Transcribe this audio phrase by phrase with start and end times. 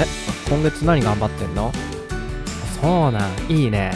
[0.00, 0.06] え
[0.48, 1.72] 今月何頑張ってんの？
[2.80, 3.92] そうなんいいね。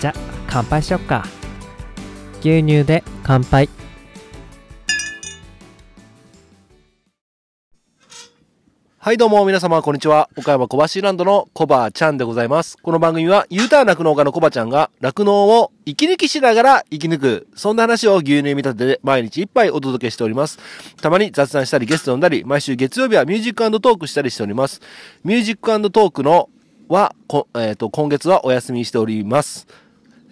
[0.00, 0.14] じゃ
[0.48, 1.24] 乾杯しよっか。
[2.40, 3.68] 牛乳で乾杯。
[9.04, 10.30] はいどうも皆様こんにちは。
[10.34, 12.78] 岡山小橋ランドのコバちゃんでございます。
[12.78, 17.46] この番組は U ターン酪農家のコバちゃんが酪農を息抜きしながら生き抜く。
[17.54, 20.58] そんな話を牛乳見立てで毎日一杯お届けしております。
[21.02, 24.80] たまに雑談したりゲスト呼んだり、毎週月曜日はミュージックトークしたりしております。
[25.22, 26.48] ミュージックトークの
[26.88, 27.14] は、
[27.58, 29.66] えっ、と、今月はお休みしております。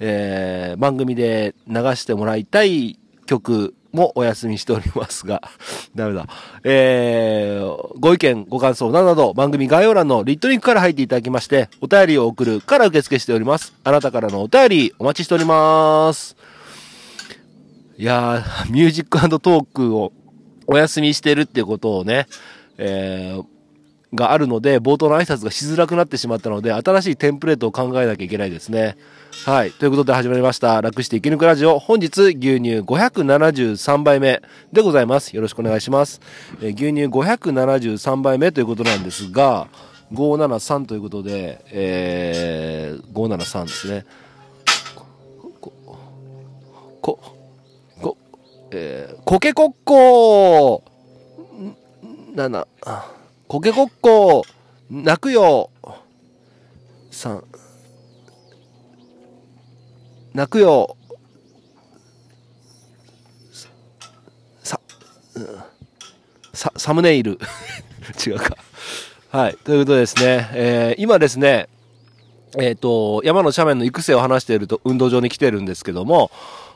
[0.01, 5.43] えー、番組で流してもらいたい曲もお休みしておりますが、
[5.95, 6.27] ダメだ。
[6.65, 13.75] えー、ご意見、ご感想などなど、番組概要欄の lit.link から入っていただきまして、お便りを送るから受付しております。
[13.85, 16.37] あなたからのお便り、お待ちしております。
[17.99, 20.13] いやー、 ミュージックトークを
[20.67, 22.27] お休みしてるっていうことをね、
[22.79, 23.45] えー、
[24.15, 28.97] があるので、冒頭の挨拶がしづらくなってしまったので、新しいテンプレートを考えなきゃいけないですね。
[29.47, 29.71] はい。
[29.71, 30.81] ということで始まりました。
[30.81, 31.79] 楽して生き抜くラジオ。
[31.79, 35.35] 本日、牛乳573杯目でございます。
[35.35, 36.21] よろしくお願いします。
[36.61, 39.69] え牛乳573杯目ということなんですが、
[40.13, 44.05] 573ということで、えー、573ですね。
[44.95, 45.73] こ、
[47.01, 47.19] こ、
[48.01, 48.17] こ、
[48.71, 50.93] えー、コケコッコー
[52.35, 52.67] 7、
[53.53, 54.47] コケコッコ
[54.91, 55.69] 泣くよ
[57.11, 57.45] 3、
[60.33, 60.97] 泣くよ
[64.63, 64.81] さ、
[66.55, 67.39] さ、サムネイル。
[68.27, 68.57] 違うか。
[69.29, 69.59] はい。
[69.63, 71.69] ということですね、えー今ですね、
[72.59, 76.31] えっ、と、山の斜面の育成を話していると運動場に来てるんですけども、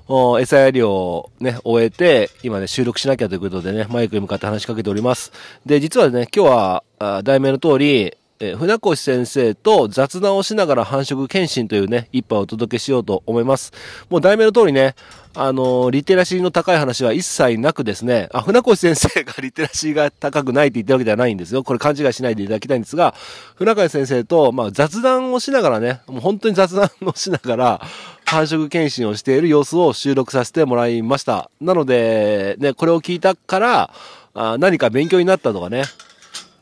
[0.09, 5.33] 餌やりをね、終えて、今ね、収録しなきゃということでね、マイクに向かって話しかけております。
[5.65, 13.73] で、実はね、今日は、あ題名の通り、えー船越先生と雑談をしながら繁殖検診というね、一杯をお届けしようと思います。
[14.11, 14.95] もう題名の通りね、
[15.35, 21.63] あのーリテラシーの高い話は一切なくですね、あ、船越先生がリテラシーが高くないって言ってるわけではないんですよ。
[21.63, 23.15] これ勘違いしないでいただきたいんですが、
[23.55, 27.81] 船越先生と、まあ、雑談をしながらね、もう本当に雑談をしながら、
[28.27, 31.51] 繁殖検診をしている様子を収録させてもらいました。
[31.61, 33.91] なので、ね、これを聞いたから、
[34.35, 35.85] あ何か勉強になったとかね、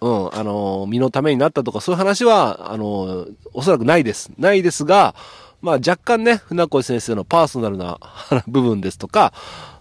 [0.01, 4.31] うん、あの、身のためになったとか、そういう話は、あの、おそらくないです。
[4.39, 5.15] ないですが、
[5.63, 7.99] まあ若干ね、船越先生のパーソナルな
[8.47, 9.33] 部分ですとか、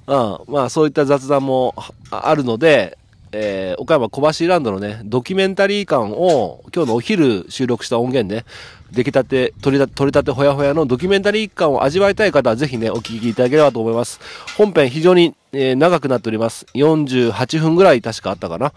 [0.08, 1.76] うん、まあそういった雑談も
[2.10, 2.98] あるので、
[3.34, 8.46] えー岡山小橋ランドのね、ドキュメンタリー感を今日のお昼収録した音源ね、
[8.92, 14.20] 出来たて、取りた取りたてほやほやのドキュメンタリー感を味わいたい方はぜひね、お聞きいただければと思います。
[14.56, 16.66] 本編非常に、えー長くなっております。
[16.76, 18.72] 48分ぐらい確かあったかな。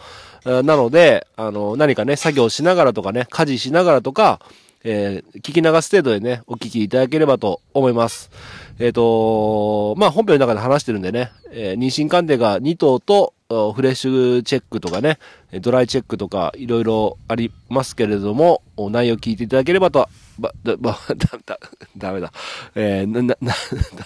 [0.47, 4.41] なので、あの、何かね、作業しながらとかね、家事しながらとか、
[4.85, 8.31] えー聞き流す程度でね、お聞きいただければと思います。
[8.79, 15.19] えっ、とまあ、本編の中で話してるんでね、えー妊娠鑑定が2頭と、フレッシュチェックとかね、
[15.61, 20.09] ドライチェックとか、いろいろありますけれども、内容聞いていただければと、
[20.39, 21.59] ば、だ、ば、 だ、だ、
[21.97, 22.33] ダメだ。
[22.75, 23.55] えーな、な、な、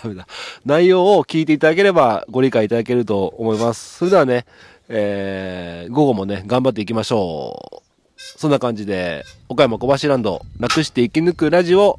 [0.03, 0.27] ダメだ。
[0.65, 3.99] 内容を聞いていただければご理解いただけると思います。
[3.99, 4.47] それではね、
[4.93, 7.91] えー午後もね、頑張っていきましょう。
[8.17, 11.99] そんな感じで、岡山小橋ランド、楽して生き抜くラジオ、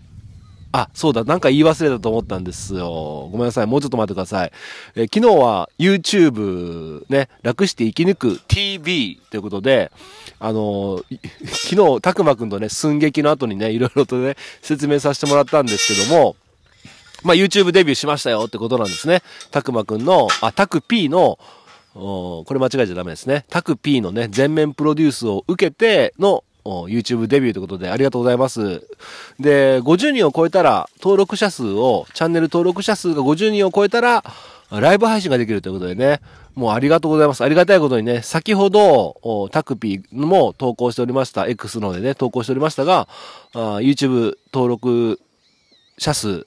[0.74, 3.29] あ、そうだ、なんか言い忘れたと思ったんですよ。
[3.31, 4.52] ごめんなさい、もうちょっと待ってください。
[4.96, 9.91] えー昨日は YouTube ね、楽して生き抜く TV ということで、
[10.40, 11.19] あのー
[11.73, 16.35] 昨日、たくまくんとね、寸劇の後にね、いろいろとね、説明させてもらったんですけども、
[17.23, 19.22] まあ、YouTube デビューしましたよってことなんですね。
[19.52, 21.38] たくまくんの、あ、たく P の、
[21.94, 23.46] これ間違えちゃダメですね。
[23.50, 28.88] タク P のね、全面プロデュースを受けての YouTube デビューということでありがとうございます。
[29.40, 34.24] で、50人を超えたら、登録者数を、チャンネル登録者数が50人を超えたら、
[34.69, 36.22] ライブ配信ができるということでね、
[36.56, 37.44] もうありがとうございます。
[37.44, 43.09] ありがたいことにね、先ほど、タクピーも投稿しておりました、X のでね、投稿しておりましたが、
[43.53, 45.20] YouTube 登録
[45.97, 46.46] 者数、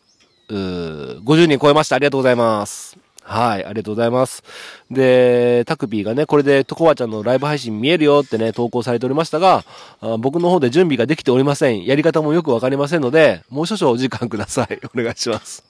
[0.48, 1.96] 50人超えました。
[1.96, 2.96] ありがとうございます。
[3.26, 4.42] はい、ありがとうございます。
[4.90, 9.64] で、タクピーがね、これでトコワちゃんのライブ配信見えるよってね、投稿されておりましたが、
[10.02, 11.84] あ僕の方で準備ができておりません。
[11.86, 14.78] やり方もよくわかりませんので、もう少々お時間ください。
[14.94, 15.64] お願いします。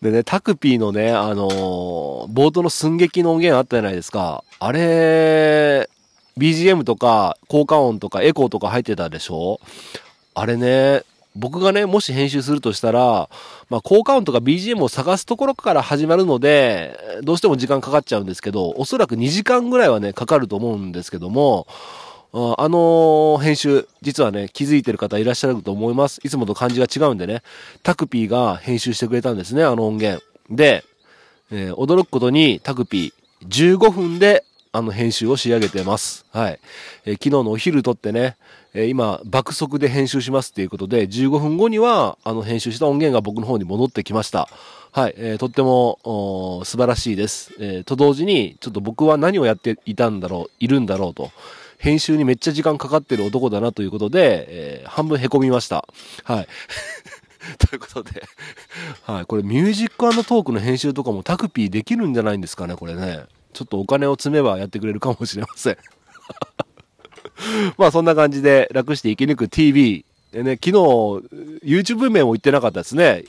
[0.00, 4.44] でね、タクピーのね、あのー冒頭の寸劇の音源あったじゃないですか。
[4.60, 5.88] あれ、
[6.38, 9.60] BGM とか効果音とかエコーとか入ってたでしょ？
[10.34, 11.02] あれね、
[11.38, 13.30] 僕がね、もし編集するとしたら、
[13.70, 21.66] まあ、効果音とか BGM を探すところから始まるので、どうしても時間かかっちゃうんですけど、おそらく2時間ぐらいはね、かかると思うんですけども、
[22.32, 26.20] あの編集、実はね、気づいてる方いらっしゃると思います。
[26.24, 27.42] いつもと感じが違うんでね、
[27.82, 30.22] タクピーが編集してくれたんですね、あの音源。
[30.50, 30.84] で、
[31.50, 36.26] えー驚くことにタクピー15分であの編集を仕上げてます。
[36.30, 36.60] はい。
[37.06, 38.36] えー昨日のお昼撮ってね、
[38.78, 44.48] えー今爆速で編集しますっていうことで、15分後にはあの編集した音源が僕の方に戻ってきました。
[44.92, 45.14] はい。
[45.16, 47.52] えーとっても素晴らしいです。
[47.58, 51.32] えーと同時に、ちょっと僕は何をやっていたんだろう、いるんだろうと。
[51.78, 55.84] 編集にめっちゃ時間かかってる男だなということで、えー半分凹みました。
[56.22, 56.48] はい。
[57.58, 58.22] ということで、
[59.02, 59.26] はい。
[59.26, 63.24] これミュージックトークの編集とかもタクピーできるんじゃないんですかね、これね。
[63.52, 65.76] ちょっとお金を積めばやってくれるかもしれません。
[67.78, 70.04] まあそんな感じで楽して生き抜く TV。
[70.32, 73.24] でね、昨日 YouTube 名も言ってなかったですね。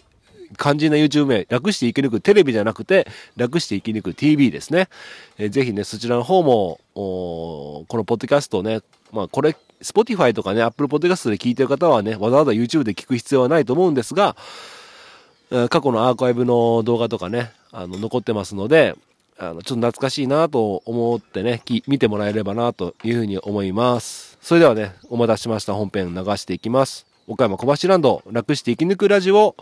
[0.58, 3.08] 肝心な YouTube 名、楽して生き抜くテレビじゃなくて、
[3.38, 4.90] 楽して生き抜く TV ですね。
[5.38, 14.36] えーぜひね、そちらの方も、このポッドキャストをね、まあこれ、Spotify とかね、Apple Podcast で聞いてる方はね、わざわざ YouTube で聞く必要はないと思うんですが、
[15.70, 18.96] 過去のアーカイブの動画とかね、あの、残ってますので、
[19.42, 24.38] あの、ちょっと懐かしいなと思ってね、き見てもらえればなというふうに思います。
[24.42, 27.08] それではね、お待たせしました本編流していきます。
[27.26, 29.56] 岡山小橋ランド、楽して生き抜くラジオ、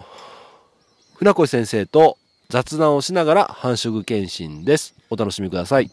[1.17, 2.17] 船越先生と
[2.49, 4.95] 雑談をしながら繁殖検診です。
[5.11, 5.91] お楽しみください。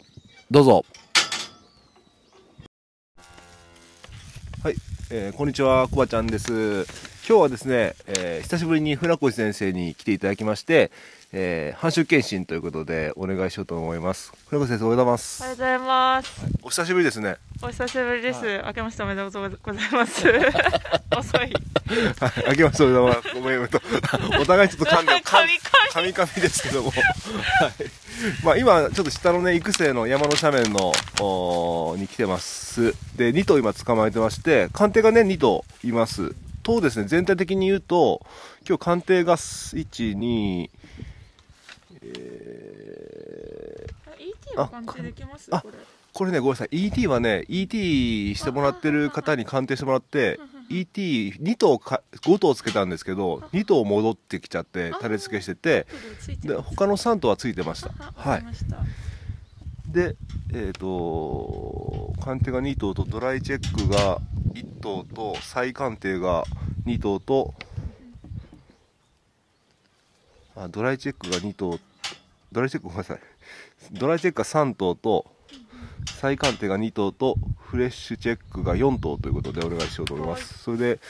[0.51, 0.87] どうぞ。
[4.63, 4.77] はい、
[5.11, 6.87] えーこんにちは、コバちゃんです。
[7.29, 10.91] 今日はですね、えー久しぶりに船越先生に来ていただきまして、
[11.37, 14.33] えー繁殖検診ということでお願いしようと思います。
[14.47, 15.43] 船越先生、おはようございます。
[15.43, 16.41] おはようございます。
[16.63, 17.37] お久しぶりですね。
[17.61, 18.63] お久しぶりです。
[18.65, 20.29] 明けましておめでとうございます。
[21.19, 21.41] 遅い。
[21.41, 21.53] はい、
[22.51, 23.35] 明けましておめでとうございます。
[23.35, 23.81] ごめん、ごめんと。
[24.41, 25.51] お互いちょっと噛んで、噛み
[25.91, 26.91] 噛み噛みですけども。
[26.91, 27.03] はい。
[28.45, 32.95] まあ今、ちょっと下のね、育成の山の斜面の、おーに来てます。
[33.17, 36.33] で、2頭今捕まえてまして、鑑定がね、2頭います。
[36.63, 38.25] とですね、全体的に言うと、
[38.67, 40.71] 今日鑑定が1、2、
[42.17, 45.49] えー ET は鑑定できます？
[45.55, 45.75] あこれ。
[46.13, 46.69] これね、ごめんなさい。
[46.87, 50.39] ET はね、ET してもらってる方に鑑定してもらって、
[50.71, 55.87] ET2 頭か、5頭つけたんですけど、2頭戻ってきちゃって、種付けしてて、
[56.43, 57.91] で、他の3頭はついてました。
[57.99, 58.45] あはい。
[59.89, 60.15] で、
[60.53, 64.21] えっ、と、鑑定が2頭と、ドライチェックが
[64.53, 66.45] 1頭と、再鑑定が
[66.87, 67.55] 2頭と、
[70.57, 71.81] あ、ドライチェックが2頭、
[72.55, 73.19] ドライチェックごめんなさい。
[73.91, 75.27] ドライチェックが3頭と、
[76.21, 80.59] 再鑑定が2頭と、フレッシュチェックが4頭ということでお願いしようと思います。
[80.63, 81.01] それで、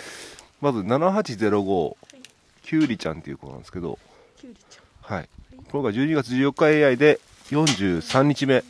[0.63, 1.97] まず7805、
[2.63, 3.99] キュウリちゃんっていう子なんですけど、
[4.39, 5.17] キュウリちゃん。
[5.17, 5.29] はい。
[5.71, 7.21] これが12月14日 AI で
[7.51, 8.65] 43日目。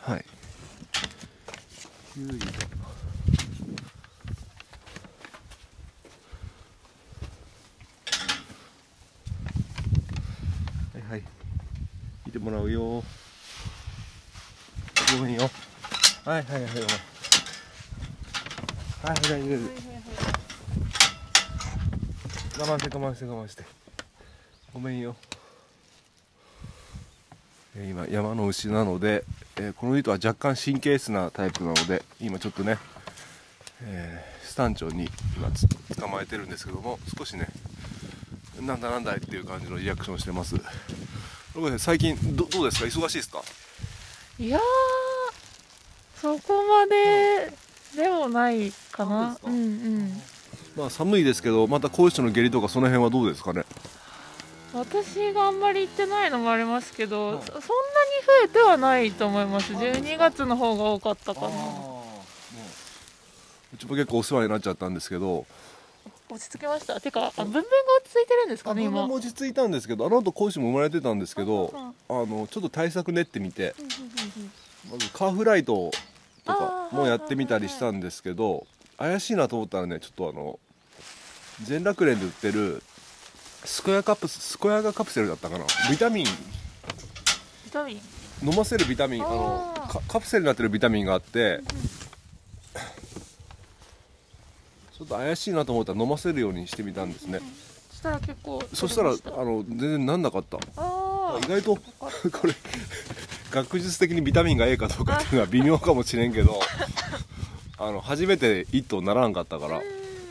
[0.00, 0.24] はい。
[2.14, 2.46] キュウリだ
[10.94, 11.22] はいはい。
[12.32, 13.04] 見てもらうよ。
[15.18, 15.50] ごめんよ。
[16.24, 16.62] はいはいはい。
[16.62, 16.86] はいはい
[19.02, 19.34] 大丈夫。
[19.34, 19.60] はいはいはい。
[22.58, 23.64] 我慢して我慢して我慢して
[24.72, 25.16] ごめんよ
[27.76, 29.24] え今山の牛なので、
[29.56, 32.78] えーこの糸は若干神経質なタイプなので今ちょっとね、
[33.82, 35.50] えースタンチョンに今
[35.98, 37.48] 捕まえてるんですけども少しね
[38.60, 40.56] なんだなんだいっていう感じのリアクションしてます
[41.78, 42.86] 最近どどうですか？
[42.86, 43.42] 忙しいですか？
[44.38, 44.60] いやー、
[46.20, 47.52] そこまで
[47.94, 49.36] でもないかな。
[49.42, 50.22] そううんですうん。
[50.76, 53.64] まあ寒いですけどまた高知の下痢とかその辺はどうですかね？
[54.72, 57.72] 私があんまり行ってないのもありますけど、はいそそんなに増
[58.46, 59.74] えてはないと思います。
[59.74, 61.48] 12月の方が多かったかな。
[63.74, 65.44] うちも結構お世話になっちゃったんですけど
[66.32, 67.00] 落ち着きました。
[67.00, 67.68] てか、あ分娩が落
[68.08, 69.02] ち着いてるんですかね、今。
[69.02, 71.72] あも落ち着いたんですけどあの後講師も生まれてたんですけど
[72.08, 73.74] あのちょっと対策練ってみて
[74.90, 75.90] まずカーフライト
[76.44, 78.66] とかもやってみたりしたんですけど
[78.98, 80.58] 怪しいなと思ったらねちょっとあの
[81.62, 82.82] 全楽園で売ってる
[83.64, 85.64] スコヤカプスコヤガカプセルだったかな。
[85.90, 86.24] ビタミン。
[86.24, 86.30] ビ
[87.70, 88.00] タミン。
[88.42, 89.74] 飲ませるビタミンあの
[90.08, 97.40] カプセルになってるビタミンがあってちょっと怪しいなと思ったら飲ませるようにしてみたんですね。
[97.90, 100.58] そしたら結構そしたらあの全然なんなかった。
[100.76, 102.54] あ意外と これ
[103.50, 106.60] 学術的にビタミンが A かどうかっていうのは微妙かもしれんけど
[107.78, 109.80] あの初めて一頭ならんかったから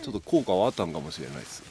[0.03, 1.63] ちょっと効果はあったんかもしれないです、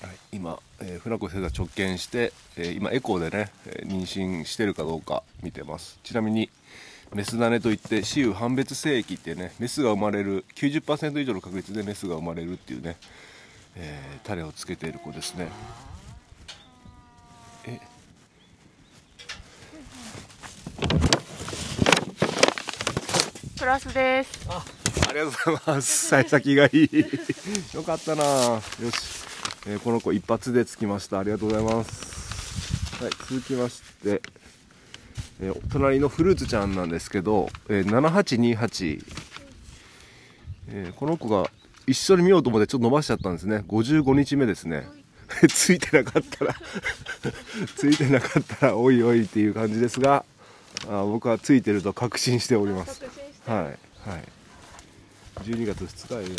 [0.00, 5.98] はい、今、えー、船越先生が直見して、えー今エコーでね、えー妊娠してるかどうか見てます。
[6.02, 6.48] ちなみに
[7.14, 12.96] メス種といって雌雄判別性液ってねメスが生まれる90%以上の確率でメスが生まれるっていうね、
[13.76, 15.48] えー種をつけている子ですね。
[17.66, 17.78] え？
[23.58, 24.48] プラスです。
[24.50, 24.64] あ
[25.12, 26.08] りがとうございます。
[26.08, 26.90] 幸先がいい。
[27.74, 28.24] よかったな。
[28.24, 28.64] よし、
[29.66, 31.20] えーこの子一発でつきました。
[31.20, 33.02] ありがとうございます。
[33.02, 34.22] はい続きまして、
[35.40, 39.04] えー隣のフルーツちゃんなんですけど、えー7828、
[40.68, 41.50] えーこの子が
[41.86, 43.64] 一緒に見ようと思ってちょっと伸ばしちゃったんですね。
[43.68, 44.88] 55日目ですね。
[45.48, 46.54] ついてなかったら
[47.76, 50.24] ついてなかったらおいおいっていう感じですが
[50.86, 53.02] あー僕はついてると確信しております。
[53.46, 54.24] はいはい。
[55.44, 56.30] 12月2日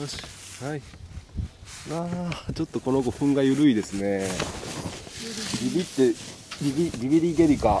[0.00, 0.16] よし
[0.64, 0.82] はい
[1.92, 4.28] あーちょっとこの子糞が緩いですね。
[5.62, 6.14] ビビって
[6.62, 7.80] ビビビビリゲリか。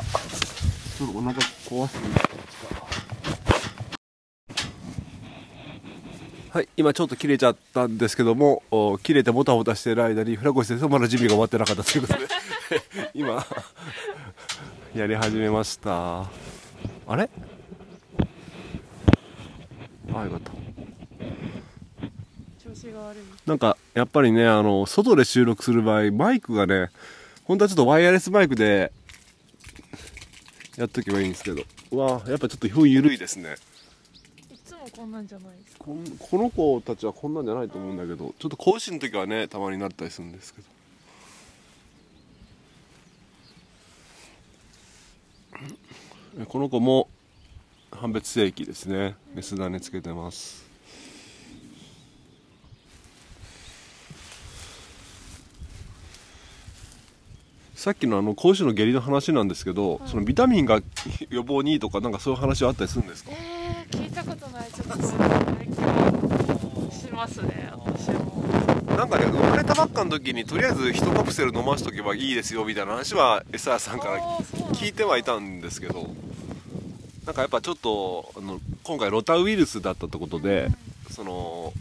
[0.98, 1.96] ちょっとお腹壊す
[6.50, 12.26] はい、今ちょっと切れちゃったんですけども、お切れてもたもたしてる間に、船越先生まだ準備が終わってなかったということで、
[13.14, 13.46] 今、
[14.92, 16.22] やり始めました。
[16.22, 16.28] あ
[17.16, 17.30] れ？
[20.12, 20.50] あ、よかった。
[22.60, 23.22] 調子が悪い。
[23.46, 26.90] なんか、やっぱりね、あの、外で収録する場合、マイクがね、
[27.44, 28.92] 本当はちょっとワイヤレスマイクで、
[30.76, 33.56] やっとけばいいんですけど、うわやっぱちょっと表緩いですね。
[34.50, 35.84] いつもこんなんじゃないですか？
[35.84, 35.98] こ
[36.38, 40.62] の子たちはこんなんじゃないと思うんだけどちょっと講師の時はねたまになったりするんですけ
[46.38, 46.44] ど。
[46.46, 47.08] この子も
[47.90, 49.16] 判別性液ですね。
[49.34, 50.69] メス種つけてます
[57.80, 60.82] さっきのあの講師の下痢の話なんですけど、そのビタミンが
[61.30, 63.30] 予防にいいとかなんかそういう話はあったりするんですか？
[63.32, 64.68] えー、聞いたことない。
[64.70, 67.72] ちょっとこれしますね。
[67.86, 68.44] 私も。
[68.98, 74.18] なんかね生まれたばっかの時にとりあえず1カプセル飲ましとけばいいですよみたいな話は餌屋さんから
[74.74, 76.14] 聞いてはいたんですけど
[77.24, 80.68] なんかやっぱちょっとあの今回ロタウイルスだったってことで
[81.10, 81.72] その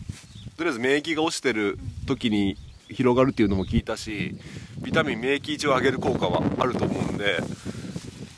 [0.56, 2.56] とりあえず免疫が落ちてる時に
[2.90, 4.36] 広がるっていうのも聞いたし
[4.80, 7.40] ビタミン免疫値を上げる効果はあると思うんで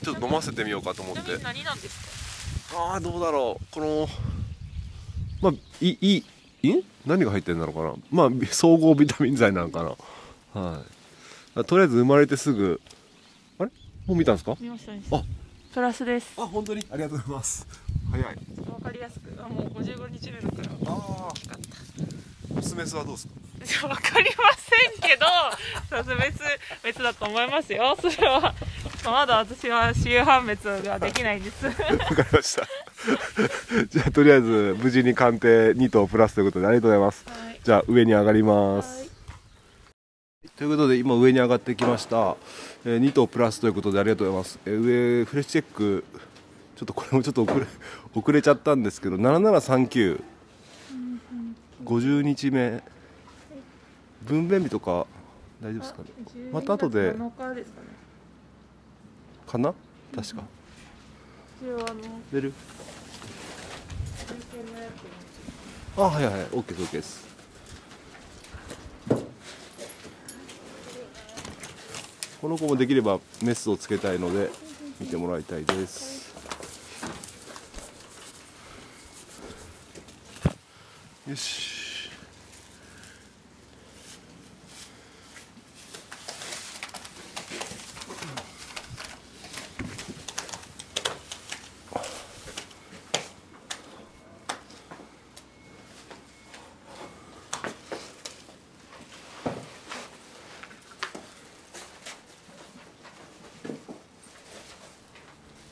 [0.04, 1.38] ちょっと飲ませてみようかと思って。
[1.44, 2.78] 何なんですか？
[2.94, 3.66] ああどうだろう。
[3.72, 4.08] この
[5.42, 6.24] まあいい
[6.64, 7.94] いい何が入ってるんだろうかな。
[8.12, 9.84] まあ総合ビタミン剤なのか
[10.54, 10.60] な。
[10.62, 10.84] は
[11.56, 11.64] い。
[11.66, 12.80] とりあえず生まれてすぐ
[13.60, 13.72] あれ？
[14.08, 14.56] もう見たんですか？
[14.60, 15.22] 見ましたねあ。
[15.74, 16.34] プラスです。
[16.38, 16.86] あ本当に？
[16.92, 17.68] ありがとうございます。
[18.12, 18.26] 早い。
[18.26, 18.34] わ
[18.82, 19.32] かりやすく。
[19.38, 20.92] あもう55日目だから。
[20.92, 21.34] ああ
[22.58, 23.34] オスメスはどうですか？
[23.62, 25.26] い やわかりませんけど
[26.16, 26.40] 別
[26.84, 27.96] 別だと思いますよ。
[28.00, 28.54] それは
[29.06, 31.66] まだ私は私有判別ができないんです。
[31.66, 31.98] わかり
[32.32, 32.68] ました。
[33.88, 37.26] じゃあとりあえず無事に鑑定2頭プラスということでありがとうございます。
[37.28, 37.60] はい。
[37.64, 40.50] じゃあ上に上がります、はい。
[40.58, 42.36] ということで今上に上がってきました、
[42.86, 46.04] えー2頭プラスということでありがとうございます、えー上フレッシュチェック。
[46.76, 47.66] ちょっとこれもちょっと遅れ
[48.16, 50.20] 遅れちゃったんですけど7739
[51.86, 52.82] 50日目
[54.24, 55.08] 分娩日とか
[55.62, 56.10] 大丈夫ですかね？
[56.52, 57.14] また後で。
[57.14, 57.88] 7日ですかね。
[59.48, 59.74] かな？
[60.16, 60.44] 確か。
[61.62, 62.02] 一応あの
[62.32, 62.54] 出る？
[65.98, 66.46] あはいはいはい。
[66.48, 67.32] OK です OK です。
[72.42, 74.50] この子もできればメスをつけたいので
[75.00, 76.34] 見てもらいたいです。
[81.30, 81.81] よし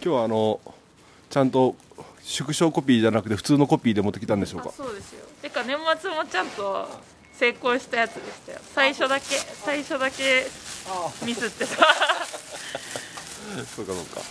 [0.09, 0.59] 今日はあの
[1.29, 1.75] ちゃんと
[2.23, 5.23] 縮小コピーじゃなくて普通のコピーで持ってきたんでしょうあかそうですよ。
[5.39, 6.89] てか年末もちゃんと
[7.33, 8.59] 成功したやつでしたよ。
[8.73, 10.47] 最初だけ最初だけ
[11.23, 11.75] ミスってた。
[11.75, 11.81] そ
[13.83, 14.21] うかそうか。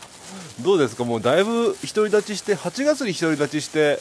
[0.61, 1.05] どうですか？
[1.05, 4.01] もうだいぶ独り立ちして8月に独り立ちして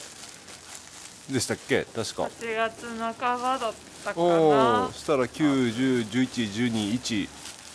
[1.30, 1.84] でしたっけ？
[1.84, 2.24] 確か。
[2.24, 3.72] 8月半ばだっ
[4.04, 7.28] たかおなおしたら9101112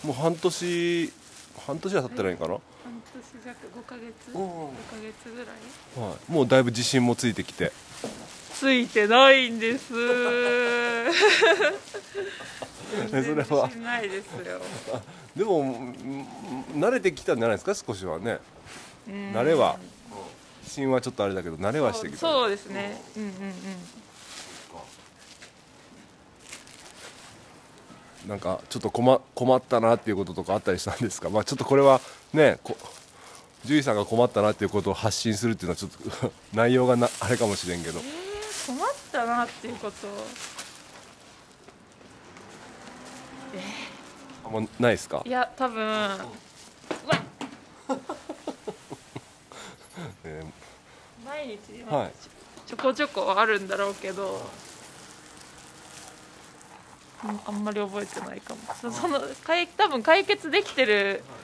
[0.03, 1.13] もう半年
[1.65, 2.59] 半年は経ってないかな、半
[3.31, 6.09] 年弱5ヶ月お5ヶ月ぐらい。
[6.09, 7.71] はい、もうだいぶ自信もついてきて。
[8.53, 9.89] つついてないんです。
[9.89, 9.99] それ
[13.43, 13.67] は。
[13.67, 14.61] 自信ないですよ。
[15.35, 15.93] でもうん
[16.75, 17.93] 慣れてきたんじゃないですか？
[17.93, 18.39] 少しはね。
[19.09, 19.33] うん。
[19.33, 19.77] 慣れは。
[20.61, 22.19] 自信はちょっとあれだけど慣れはしてきた。
[22.19, 23.01] そうですね。
[23.17, 23.31] うんうんう
[28.29, 28.29] ん。
[28.29, 31.29] なんかちょっと困困ったなっていうこととかあったりしたんですか？
[31.29, 31.99] まあちょっとこれは
[32.31, 32.77] ねこ
[33.63, 37.99] 獣医さんが困ったなっていうことを発信するっていうのはちょっと 内容がなあれかもしれんけど。
[37.99, 40.07] えー、困ったなっていうこと。
[44.45, 45.21] あんまないですか？
[45.25, 45.81] い、や多分。
[45.83, 46.27] うわ
[50.25, 50.43] え
[51.25, 52.13] 毎日、ーはい。
[52.67, 54.49] ちょこちょこあるんだろうけど、
[57.23, 58.61] うんあんまり覚えてないかも。
[58.81, 61.43] そその解多分解決できてるから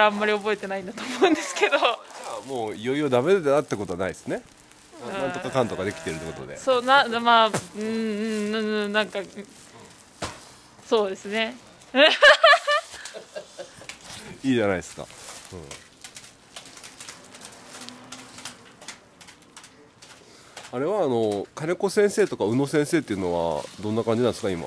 [0.00, 1.78] あんまり覚えてないんだと思うんですけど。
[1.78, 4.42] じゃあもういよいよダメだってことはないですね。
[5.06, 6.56] なんとかかんとかできてるってことで。
[6.56, 9.18] そうなまあうんうんうんなんか
[10.88, 11.56] そうですね。
[14.44, 15.06] いいじゃないですか、
[20.72, 24.66] うん、あれはあの金子先生とか宇野先生っていうのはどんな感じなんですか今？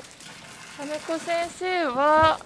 [0.77, 2.39] 金子先生は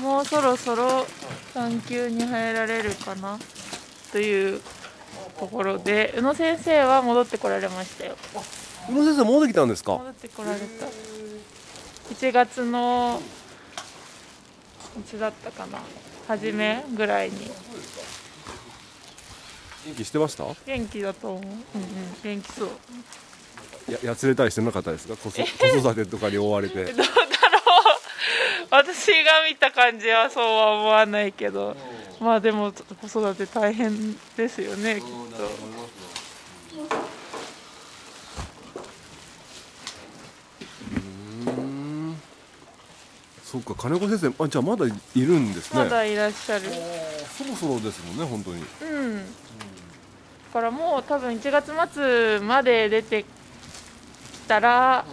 [0.00, 1.06] もうそろそろ
[1.54, 3.38] 産休に入られるかな
[4.12, 4.60] という
[5.40, 8.16] ところで宇野先生は戻ってこられましたよ。
[8.90, 9.92] 宇野先生戻ってきたんですか？
[9.98, 10.86] 戻ってこられた。
[12.14, 13.20] 1月の
[14.98, 15.78] いつだったかな
[16.28, 17.50] 初めぐらいに。
[19.86, 20.44] 元気してました？
[20.66, 21.42] 元気だと思う。
[21.42, 21.58] うんうん
[22.22, 22.70] 元気そう。
[23.92, 25.16] ややつれたりしてなかったですか？
[25.18, 26.92] 子育てとかに追われて
[28.70, 31.76] 私が見た感じはそうは思わないけど。
[32.20, 35.76] まあでも子育て大変ですよねきっと。
[43.44, 45.84] そっか金子先生あじゃあまだいるんですね。
[45.84, 46.64] まだいらっしゃる。
[47.36, 48.64] そろそろですもんね本当に。
[48.82, 49.16] うん。
[49.18, 49.22] だ
[50.52, 53.26] からもう多分1月末まで出てき
[54.48, 55.04] たら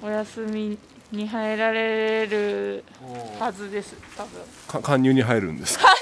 [0.00, 0.78] お休み
[1.12, 2.84] に入られる
[3.38, 4.42] はずです多分。
[4.66, 5.84] か加入に入るんですか？
[5.86, 5.94] 完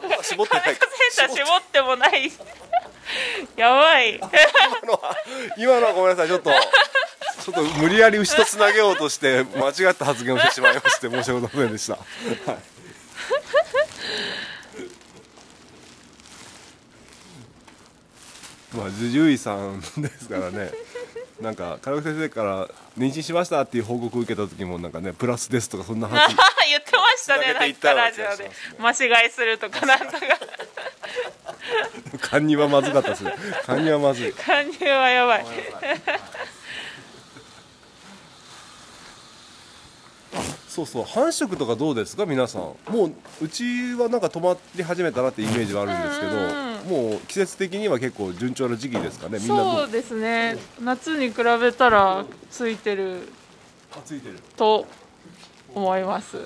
[0.00, 0.24] 全に入る。
[0.24, 0.62] 絞ってない。
[0.64, 1.80] 金子センター絞って。
[1.80, 2.32] もない。
[3.56, 4.16] やばい。
[4.16, 4.28] 今
[4.86, 5.16] のは
[5.56, 6.28] 今のはごめんなさい。
[6.28, 12.02] ちょっとちょっと無理やり牛とつなげようとして間違った発言をしてしまいまして申し訳ございませんでした、はい、
[18.76, 20.72] まあ獣医さんですからね
[21.40, 22.66] なんか金子先生から
[22.98, 26.34] 妊娠しましたっていう報告を受けた時もなんかねプラスですとかそんな話
[26.68, 27.54] 言ってましたね。
[27.54, 28.90] つなんかラジオで間
[29.24, 30.18] 違いするとかなんとか。
[32.20, 33.34] 勘にはまずかったですね。
[33.66, 34.32] 勘にはまずい。
[34.32, 35.46] 感じはやばい。
[40.68, 42.24] そうそう繁殖とかどうですか？
[42.26, 42.62] 皆さん。
[42.62, 46.32] もううちはなんか止まり始めたなってイメージはあるんですけど。
[46.32, 49.38] うんもう季節的には結構順調な時期ですかね。
[49.40, 50.56] みんなどそうですね。
[50.80, 53.28] 夏に比べたらついてる
[53.92, 54.38] あついてる。
[54.56, 54.86] と
[55.74, 56.36] 思います。
[56.36, 56.44] はい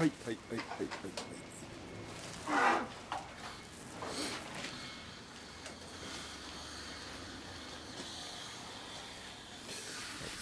[0.00, 0.58] はいはいはい
[2.58, 2.81] はい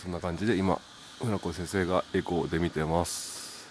[0.03, 0.81] そんな感じで今
[1.21, 3.69] 船子先生がエコーで見てます、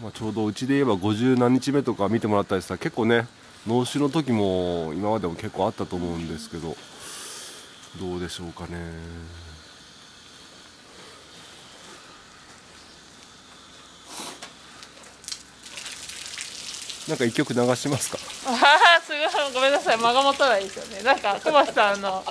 [0.00, 3.26] まあ、ちょうどうちで言えば50何日目とか見てもらったりしたら結構ね
[3.66, 6.76] 脳腫の時も今までも結構あったと思うんですけど
[8.00, 8.76] どうでしょうかね。
[17.08, 18.18] なんか一曲流しますか？
[18.46, 18.52] あ
[18.98, 19.54] あすごい。
[19.54, 19.96] ごめんなさい。
[19.96, 21.02] 間が持たないですよね。
[21.04, 22.22] なんか小橋さんの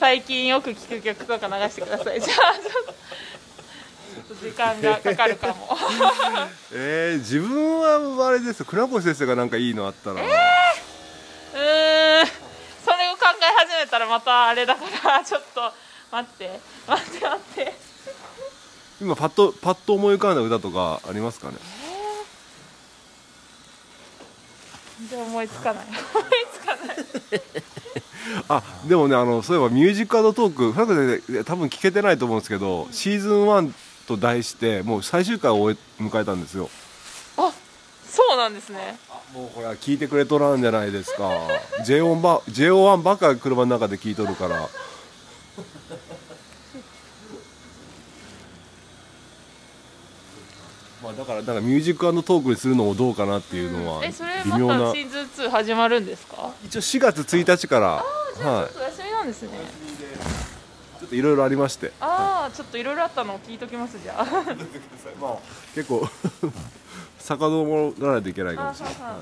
[0.00, 2.22] 最近よく聴く曲とか流してください。
[2.22, 5.76] じゃあちょっと時間がかかるかも。
[6.72, 8.64] えー、自分はあれですよ。
[8.64, 10.30] 倉越先生がなんかいいのあったら、うーん。
[11.52, 15.70] それを考え始めたらまたあれだからちょっと
[16.10, 16.60] 待って。
[16.86, 17.74] 待って待って。
[19.02, 21.58] 今パッとパッと思い浮かんだ歌とかありますかね？
[25.10, 25.84] じゃあ思いつかない。
[25.84, 26.00] 思い
[26.54, 26.96] つかない
[28.48, 33.72] あでもねあのそういえば「ミュージックトーク」フラッグで多分聞けてないと思うんですけどシーズン1
[34.06, 36.68] と題してもう最終回を終え迎えたんですよ。
[37.36, 37.52] あ
[38.08, 38.98] そうなんですね。
[39.32, 41.30] もうこれは聞いてくれとらんじゃないですか。
[41.86, 44.68] JO1 ば JO ばっか車の中で聞いとるから。
[51.02, 56.50] まあだからだからミュージックトークにするのもどうかなっていうのは、うん、えそれまたシーズン2始まるんですか？
[56.64, 58.04] 一応4月1日から。
[58.38, 59.50] はいちょっと休みなんですね。
[61.00, 61.92] ちょっといろいろありまして。
[62.00, 63.34] ああちょっといろいろあったの？
[63.34, 64.24] を聞いときますじゃあ。
[65.20, 65.36] まあ
[65.74, 66.06] 結構
[67.18, 68.94] 遡らないといけないかもしれない。
[68.96, 69.18] はは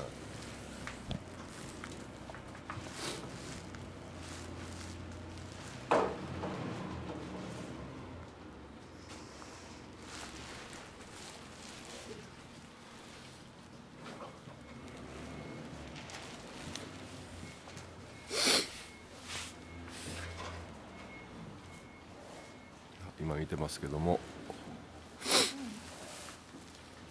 [23.69, 24.19] ますけども。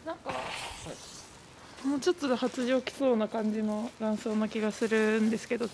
[0.05, 0.33] なんか、
[1.85, 5.69] もうちょっとで発情きそうな感じの卵巣な気がするんですけど。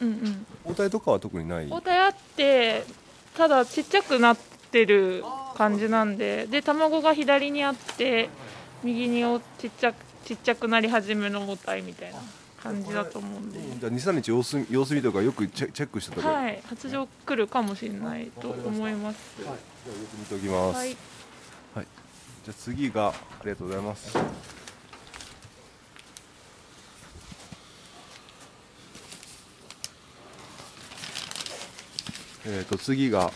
[0.00, 0.46] うんうん。
[0.64, 1.68] 包帯とかは特にない？
[1.68, 2.84] 包帯あって
[3.36, 4.36] ただちっちゃくなっ
[4.70, 5.22] てる
[5.56, 6.46] 感じなんで。
[6.46, 8.30] で卵が左にあって
[8.82, 12.18] 右におちっちゃくちっちゃくなり始めの母体みたいな
[12.66, 13.60] 感じだと思うんで。
[13.60, 16.60] じゃあ23日様子見様子見とかよくチェチェックしてたら、はい。
[16.66, 19.18] 発情来るかもしれないと思います。
[19.38, 19.58] じゃあよ
[20.10, 20.90] く見ておきます、はい。
[20.90, 24.18] じゃあ次がありがとうございます。
[32.48, 33.32] えっ、と次が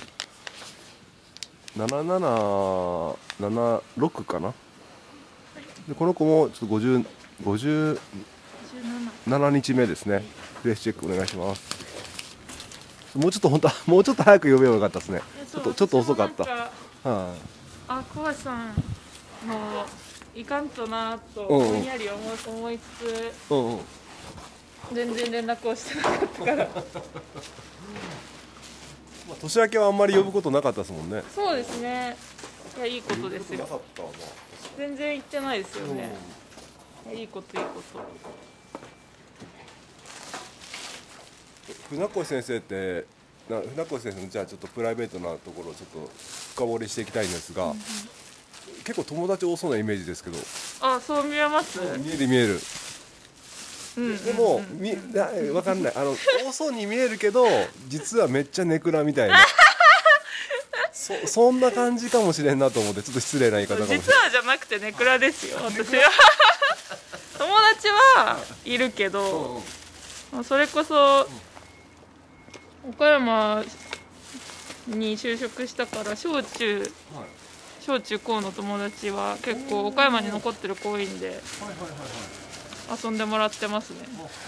[1.76, 4.54] 7776かな？
[5.88, 7.98] でこの子もちょっと50
[9.30, 10.24] 57 17日目ですね。
[10.62, 13.16] フレッシュチェックお願いします。
[13.16, 15.22] もうちょっと本当は もうちょっと早く呼べばよかったですね。
[15.50, 16.42] ちょっとちょっと遅かった。
[16.42, 17.10] はい、
[17.88, 18.66] あ小橋さん
[19.46, 19.84] も
[20.34, 23.78] ういかんとなとぼんやり思い思いつうんうん。
[23.78, 23.82] つ
[24.94, 26.56] 全然連絡をしてなかったから。
[29.28, 31.22] まあ年明けはあんまり呼ぶことなかったですもんね。
[31.34, 32.16] そうですね。
[32.76, 33.80] いやいいことですよ。
[34.76, 36.14] 全然言ってないですよね、
[37.12, 38.00] いいこといいこと
[41.88, 43.04] 船越先生って、
[43.48, 46.10] な船越先生のじゃあちょっとプライベートなところをちょっと
[46.54, 47.74] 深掘りしていきたいんですが、
[48.84, 50.38] 結構友達多そうなイメージですけど、
[50.80, 51.78] あそう見えます。
[51.98, 52.28] 見える？
[52.28, 52.60] 見える。
[53.96, 54.24] うん。
[54.24, 55.92] でも、みなわかんない。
[55.96, 57.44] あの多そうに見えるけど、
[57.88, 59.36] 実はめっちゃネクラみたいな。
[60.92, 66.02] そそんな感じかもしれんなと思ってちょっと失礼な言い方かもしれない実はじゃなくてネクラですよ私は。
[67.38, 69.62] 友達はいるけど、
[70.30, 71.26] まあそれこそ
[72.88, 73.64] 岡山
[74.88, 76.90] に就職したから小中
[77.80, 81.40] 小中高の友達は結構岡山に残ってる子多いんで
[83.02, 84.00] 遊んでもらってますね。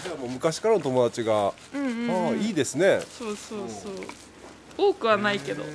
[0.03, 2.99] じゃあもう昔からの友達が、うんうん、うん、ああいいですね。
[3.17, 3.93] そうそうそう。
[4.77, 5.63] 多くはないけど。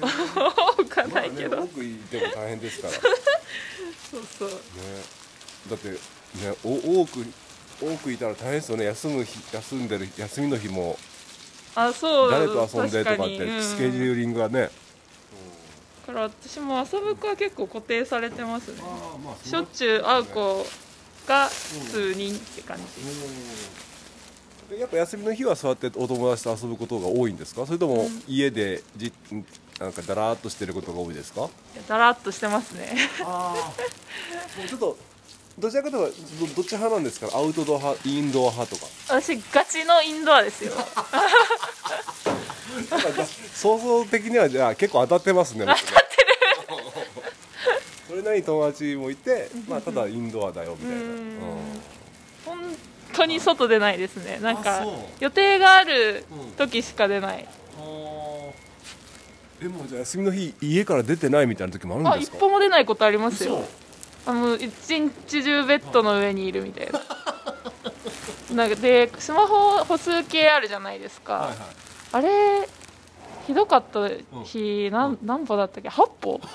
[0.76, 2.92] 多くはないけど、まあね、多くいても大変ですから。
[2.92, 3.00] ね
[4.10, 4.50] そうそう。
[5.70, 5.98] だってね
[6.62, 7.24] お多く
[7.80, 8.84] 多くいたら大変ですよね。
[8.84, 10.98] 休む日休んでる休みの日も
[11.80, 12.30] あそう。
[12.30, 14.70] 誰と遊んでとかってスケジューリングがね、
[16.06, 18.82] だから私も遊ぶ子は結構固定されてますね。
[19.44, 20.66] しょっちゅう会う子
[21.26, 22.78] が数人って感
[24.70, 27.64] じ、やっぱ休みの日はそうやってお友達と遊ぶことが多いんですか？
[27.64, 29.12] それとも家でじ
[29.78, 31.48] なんかだらーっとしてることが多いですか？
[31.86, 32.96] だらっとしてますね。
[34.68, 34.98] ちょっと
[35.58, 37.36] どちらかというとどどっち派なんですか？
[37.36, 38.86] アウトドア派インドア派とか。
[39.08, 40.72] 私ガチのインドアですよ。
[43.54, 45.96] 想像的にはじゃあ結構当たってますね当たってる。
[48.08, 51.08] それなりに友達もいて、まあ、ただインドアだよみたいな、うん。
[51.08, 51.26] うん。
[52.46, 52.58] 本
[53.12, 54.38] 当に外出ないですね。
[54.40, 54.94] なんかあそう。
[55.20, 56.24] 予定がある
[56.56, 57.46] 時しか出ない、
[59.60, 62.38] でもじゃあ休みの日家から出てないみたいな時もあるあ一んですか？
[62.38, 63.64] 歩も出ないことありますよ
[64.28, 67.00] 嘘あの一日中ベッドの上にいるみたいな。
[68.54, 71.56] なんかでスマホ歩数計あるじゃないですか、はいはい。
[72.12, 72.68] あれ
[73.46, 74.08] ひどかった
[74.44, 76.40] 日、なん何歩だったっけ？8歩？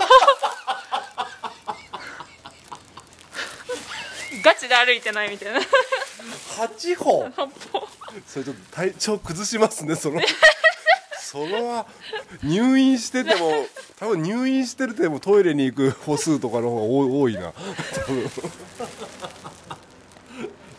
[4.44, 5.60] ガチで歩いてないみたいな。
[6.58, 7.24] 8歩。
[7.26, 7.88] 8歩。
[8.28, 10.22] それちょっと体調崩しますねその
[11.34, 11.88] それは
[12.44, 13.52] 入院してても
[14.00, 17.52] 多分入院してるてもトイレに行く歩数とかの方が多多いな。
[17.52, 17.60] 多
[18.14, 18.30] 分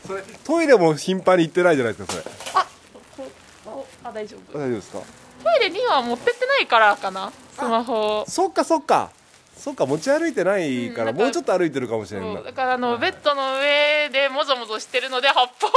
[0.06, 2.12] それトイレも頻繁に行ってないじゃないですか
[3.16, 3.28] それ。
[3.66, 4.56] おあ大丈夫。
[4.56, 5.00] 大丈夫ですか？
[5.42, 9.10] トイレには持ってってないからかなスマホそっかそっか。
[9.58, 12.34] そっか持ち歩いてないから、うんもうちょっと歩いてるかもしれんな。
[12.36, 15.48] そうだからあのベッドの上でもぞもぞしてるので8歩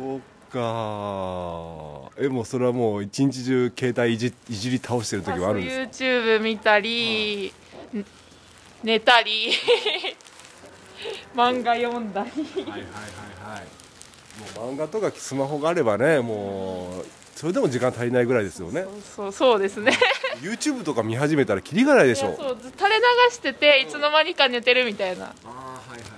[0.00, 7.52] そうかえもうそれはもう一日中携帯いじいじり倒してる時はあるんですか？YouTube 見たり
[8.82, 9.52] 寝たり
[11.34, 12.30] 漫画読んだり。
[12.62, 13.66] はいはいはいはい。
[14.56, 18.86] もう漫画とかスマホがあればねもうそれでも時間足りないぐらいですよね。
[19.14, 19.92] そうそうですね。
[20.40, 22.28] YouTube とか見始めたらキリがないでしょ。
[22.28, 25.26] いやそうず垂れ流してていつの間にか寝てるみたいな。
[25.26, 26.10] ああはいはいはい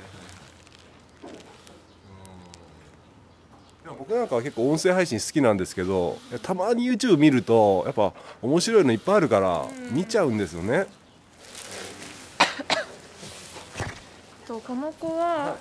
[3.78, 10.87] いや僕なんかは結構音声配信好きなんですけどたまに YouTube 見るとやっぱ面白いのいっぱいあるから見ちゃうんですよね、
[14.47, 15.57] とこの子は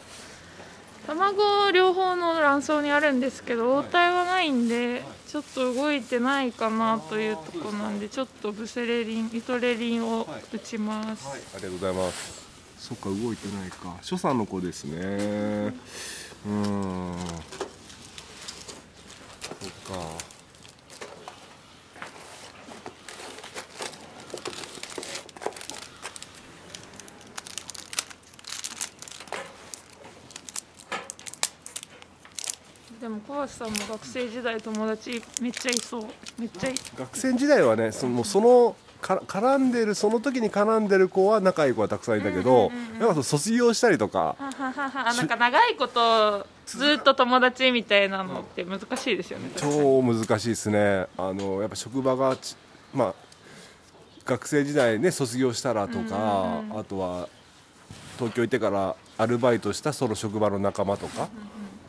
[1.06, 12.48] 卵両方の卵巣にあるんですけど応体はないんでちょっと動いてないかなというとこなんでちょっとブセレリンイトレリンを打ちます、ありがとうございます。
[12.78, 13.98] そっか動いてないか。
[14.02, 15.74] 所さんの子ですね。
[16.46, 17.16] うーん
[19.62, 20.38] そっか。
[33.02, 36.04] でも小橋さんも学生時代友達めっちゃいそう。
[36.40, 44.36] めっちゃい学生時代はねそのそのか絡んでるその時に絡んでる子は仲いい子はたくさんいたけど、うんうんうんうんやっぱ卒業したりとか。
[44.40, 45.10] はははは。
[45.10, 49.50] あなんか長いことずっと友達みたいなのって難しいですよね。
[49.56, 51.08] 超難しいですね。
[51.18, 52.56] あのやっぱ職場がち
[52.94, 53.14] まあ
[54.26, 56.60] 学生時代ね卒業したらとか、うん。
[56.60, 57.30] うんうんあとは
[58.18, 61.30] 東京行ってからアルバイトしたその職場の仲間とか、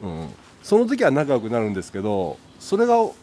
[0.00, 0.28] うん。
[0.62, 3.14] その時は仲良くなるんですけどそれがお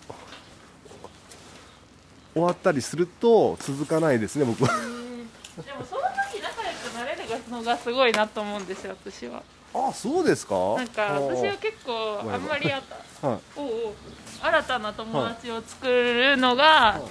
[2.33, 4.69] 終わったりすると続かないですね僕は。
[4.69, 9.41] でもその時仲良くなれるのがすごいなと思うんですよ私は
[9.77, 10.55] あそうですか？
[10.77, 12.81] なんか私は結構あんまりあっ
[13.21, 13.39] たはい。
[13.57, 13.93] おうおう
[14.41, 17.01] 新たな友達を作るのが、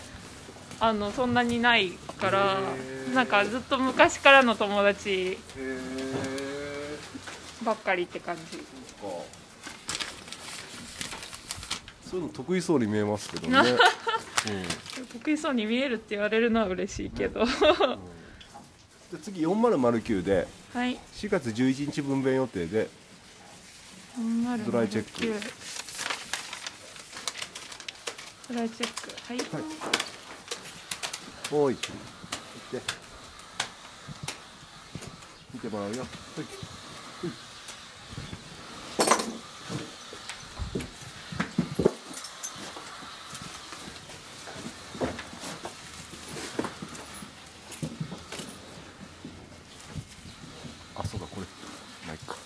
[0.81, 2.59] あのそんなにないから
[3.13, 5.37] なんかずっと昔からの友達
[7.65, 8.63] ばっかりって感じ。
[12.11, 13.77] そういうの得意そうに見えますけどね、 うん。
[15.21, 17.45] 得意そうに見えるって言われるのは嬉しいけど。
[17.45, 20.99] で次4009ではい。
[21.15, 22.89] 4月11日分娩予定で
[24.67, 25.41] ドライチェック。
[28.53, 29.33] ドライチェック。
[29.33, 29.65] はい、
[31.53, 31.77] おい。
[31.77, 32.83] 行って。
[35.53, 36.01] 見てもらうよ。
[36.01, 36.09] はい
[50.97, 51.47] あそうだこれ
[52.09, 52.37] ないか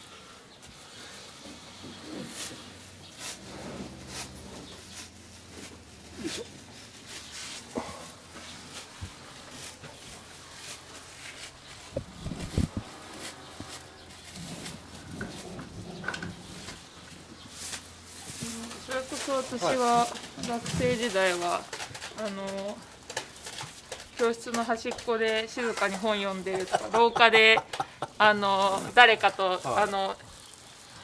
[18.87, 20.07] それこそ私は
[20.47, 21.61] 学生時代は、
[22.19, 22.77] あの
[24.17, 27.61] 教室の端っこで静かに本読んでるとか廊下で
[28.19, 30.17] あの誰かとあの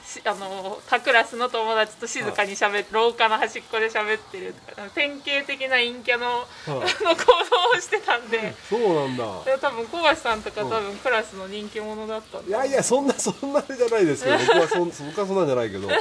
[0.04, 8.54] しあの他クラスの友達と静かにしゃべって廊下の端っこで喋ってるとか典型的な陰キャの,、 あの行動をしてたんで。
[8.68, 9.44] そうなんだ。
[9.44, 15.90] で多分小橋さんとか多分クラスの人気者だったんいやいやそんなそんなあれじゃないですけど僕はそん 僕はそんなんじゃないけど。
[15.90, 15.98] へ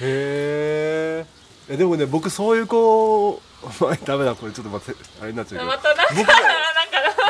[0.00, 1.41] え
[1.76, 3.40] でもね僕そういう子
[4.04, 5.70] ダメだこれちょっと待ってあれになっちゃうけど。
[5.70, 6.42] またなんか僕なんか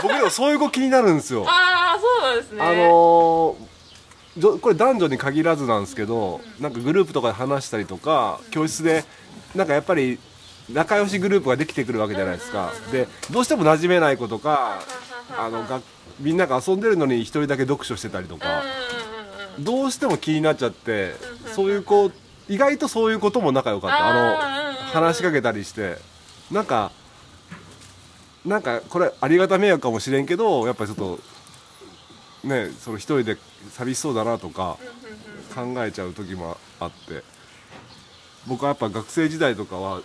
[0.02, 1.44] 僕でもそういう子気になるんですよ。
[1.46, 2.62] ああそうなんですね。
[2.62, 3.72] あのー
[4.62, 9.04] これ男女に限らずなんですけどなんかグループとかで話したりとか教室で
[9.54, 10.18] なんかやっぱり
[10.70, 12.72] 仲良しグループができてくるわけじゃないですか。
[12.92, 14.80] でどうしても馴染めない子とか
[15.36, 15.82] あのが
[16.18, 18.46] みんなが遊んでるのに一人だけ読書してたりとか。
[18.48, 18.72] うんうんうんうん
[19.58, 21.14] どうしても気になっちゃって
[21.54, 22.10] そういう子
[22.52, 24.08] 意外とそういうことも仲良かった。
[24.08, 25.96] あの話しかけたりして。
[26.50, 26.92] なんか
[28.44, 31.18] なんかこれありがた迷惑かもしれんけどやっぱりちょっ
[32.42, 33.38] とねその一人で
[33.70, 34.76] 寂しそうだなとか
[35.54, 37.24] 考えちゃう時もあって。
[38.46, 40.02] 僕はやっぱ学生時代とかは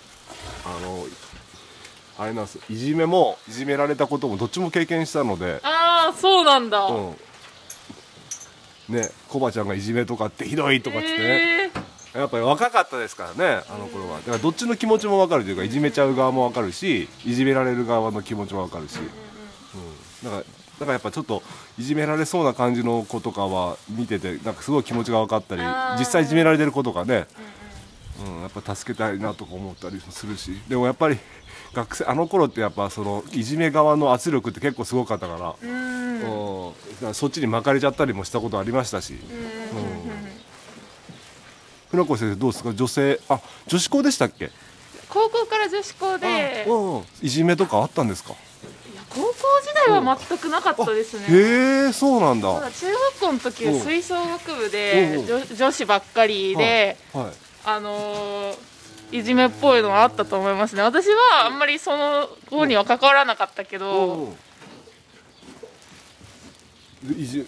[0.64, 1.06] あの
[2.18, 5.60] あれなんですいじめもいじめられたこともどっちも経験したので。
[5.64, 7.16] ああそうなんだ、う
[8.90, 8.96] ん。
[8.96, 14.18] ねコバちゃんがいじめとかってひどいとかっつってね、えーやっぱり若かったですからねあの頃は。
[14.20, 20.46] だからどっちの気持ちも分かるというかいじめちゃう側も分かるしいじめられる側の気持ちも分かるし、うん、だからだ
[20.80, 21.44] からやっぱちょっと
[21.78, 25.62] いじめられそうな感じの子とかは見ててなんかすごい気持ちが分かったり
[26.00, 27.28] 実際いじめられてる子とかね、
[28.26, 30.62] うん、やっぱ助けたいなとか思ったりするし。
[30.68, 31.18] でもやっぱり
[31.74, 35.88] 学生あの頃ってやっぱそのいじめ側の圧力って結構すごかったから、うん。
[37.14, 39.14] そっちに巻かれちゃったりもしたことありましたし、
[41.90, 42.74] 船越先生どうですか？
[42.74, 44.52] 女性あ女子校でしたっけ？
[45.10, 46.68] 高校から女子校で。
[47.22, 48.34] いじめとかあったんですか？
[48.34, 51.26] いや高校時代は全くなかったですね。
[51.30, 52.54] へえそうなんだ。
[52.56, 57.34] ただ中学校の時うんは吹奏楽部で女女子ばっかりで、はいはい。
[57.66, 58.58] あのー
[59.10, 60.82] いじめっぽいのはあったと思いますね。
[60.82, 64.36] 私はあんまりその方には関わらなかったけど、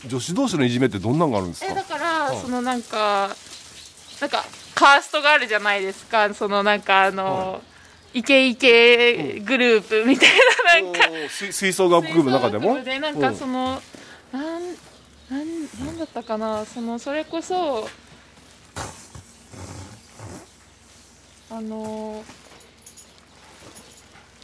[0.07, 1.71] 女子同士のいじめってどんなんがあるんですか？
[1.73, 2.37] えだから、い。
[2.37, 3.35] そのなんか
[4.21, 6.33] なんかカーストがあるじゃないですか。
[6.33, 7.61] そのなんかあの、
[8.13, 10.29] イケイケグループみたい
[10.81, 10.99] ななんか。
[11.29, 12.83] 吹吹奏楽部の中でも？
[12.83, 13.81] でなんかその
[14.31, 14.43] なん
[15.29, 16.65] なんなんだったかな。
[16.65, 17.87] そのそれこそ
[21.49, 22.23] あの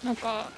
[0.03, 0.49] なんか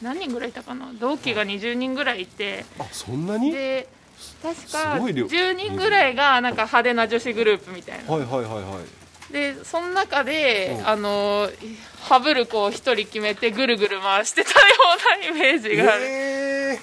[0.00, 0.92] 何人ぐらいいたかな。
[1.00, 2.64] 同期が20人ぐらいいて。
[2.78, 3.50] あそんなに？
[3.50, 3.97] はいで
[4.42, 5.26] 確かすごい量。
[5.26, 8.12] 10人ぐらいがなんか派手な女子グループみたいな。
[8.12, 10.88] はいはいはいでその中でうん。
[10.88, 11.50] あの
[12.00, 14.56] ハブる子を一人決めてぐるぐる回してたよ
[15.20, 16.80] うなイメージがある、え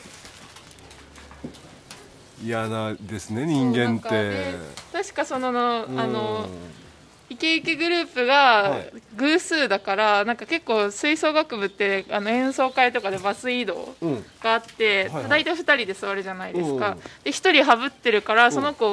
[2.41, 2.45] ー。
[2.45, 4.10] 嫌なですね人間って。
[4.10, 4.54] ね
[4.93, 6.85] 確かそののあのうん
[7.27, 8.93] イケイケグループはがい。
[9.15, 14.25] 偶数だからなんか結構吹奏楽部ってあの演奏会とかでバス移動うん。
[14.41, 15.29] があって、はいはい。
[15.29, 18.85] 大体2人で座るじゃないですか、うんで1人ハブってるからその子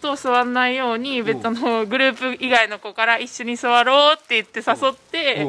[0.00, 5.44] と座らないように別のグループ以外の子から一緒に座ろうって言って誘って、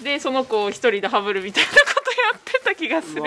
[0.00, 0.04] うん。
[0.04, 3.22] でその子を1人でハブるみたいなことやってた気がする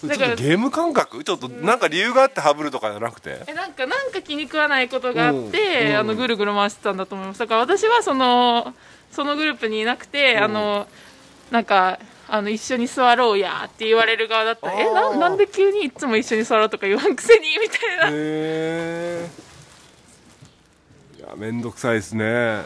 [0.00, 1.24] ゲーム感覚？
[1.24, 3.42] ちょっとなんか理由があってハブるとかじゃなくて？
[3.48, 7.40] えなんかなんか気に食わないことがあって、うんあのぐるぐる回してたんだと思います。
[7.40, 8.74] だから私はその
[9.10, 10.44] そのグループにいなくて、うん。
[10.44, 10.86] あの
[11.50, 14.68] なんかあの一緒に座ろうやって言われる側だった。
[14.68, 17.58] らえななんで急にいつも一緒に座ろうとか言わんくせに？
[17.58, 18.08] みたいな。
[18.08, 19.28] へえ
[21.18, 22.24] いやめんどくさいですね。
[22.24, 22.62] うん。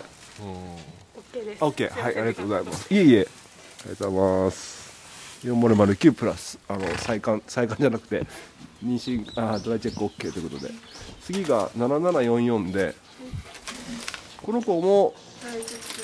[1.39, 1.65] OK です。
[1.65, 2.03] オッケー。
[2.03, 2.93] はいありがとうございます。
[2.93, 3.21] いえいえ。
[3.21, 4.72] ありがとうございます
[5.45, 8.27] 4009プラスあの再刊再刊じゃなくて
[8.85, 10.73] 妊娠あドライチェック OK ということで。
[11.23, 12.95] 次が7744で
[14.43, 15.15] この子も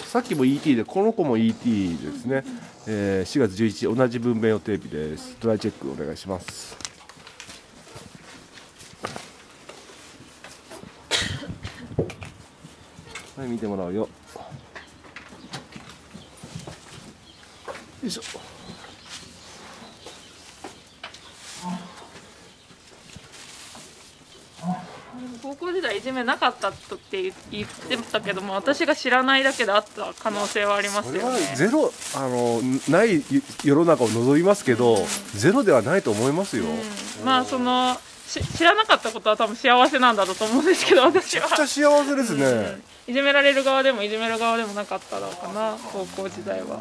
[0.07, 2.45] さっきも ET でこの子も ET ですね、
[2.87, 5.37] えー4月11日同じ分娩予定日です。
[5.41, 6.77] ドライチェックお願いします。
[13.37, 14.03] はい見てもらうよ。
[14.03, 14.09] よ
[18.05, 18.23] いしょ
[25.43, 33.23] 高校時代いじめなかったとって言ってたけども私が知らないだけであった可能性はありますそれはよねゼロあのない
[33.65, 34.99] 世の中を望みますけど、
[35.35, 37.25] ゼロではないと思いますよ、うん。
[37.25, 41.47] まあそのし知らなかったことは多分幸せなんだろうと思うんですけど私は。
[41.47, 42.45] めっちゃ幸せですね、
[43.07, 43.13] うん。
[43.13, 46.81] いじめられる側でもいじめる側でもなかったのかな高校時代は。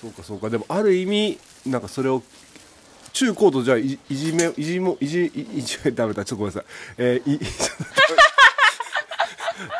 [0.00, 0.50] そうかそうか。
[0.50, 2.22] でもある意味なんかそれを
[3.18, 6.70] 中高とじゃあいいじめいじもいじいいじめダメだちょっとごめんなさい。
[6.98, 7.40] えーい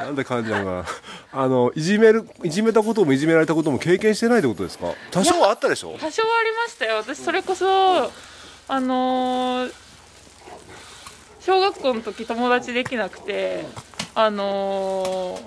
[0.01, 0.89] なんで感じなのか
[1.33, 1.41] な。
[1.45, 4.93] あのいじめるいじめたこともいじめられたことも経験してないってことですか？
[5.13, 5.97] 多少はあったでしょ。
[6.01, 6.97] 多少ありましたよ。
[6.97, 8.11] 私それこそ
[8.69, 9.73] あのー
[11.41, 13.65] 小学校の時友達できなくて
[14.15, 15.43] あのー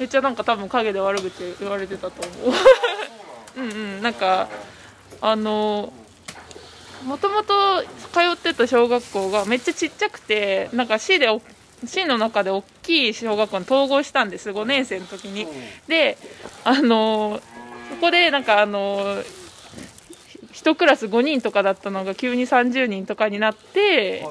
[0.00, 2.54] めっちゃなんか多分陰で悪口言われてたと思う。
[3.60, 4.48] うんうんなんか
[5.26, 5.90] あの
[7.06, 7.82] もともと
[8.12, 11.40] 通ってた小学校がめっちゃちっちゃくてなんか市でお
[11.86, 15.46] 市の中で大きい小学校に統合したんです5年生の時に。
[15.88, 16.18] で
[16.62, 17.40] あの
[17.88, 19.22] そこでなんかあの
[20.52, 24.28] 一クラス5人とかだったのが急に30人とかになって、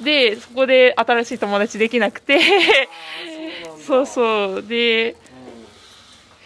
[0.00, 2.40] でそこで新しい友達できなくて。
[3.86, 4.62] そうそう。
[4.62, 5.14] で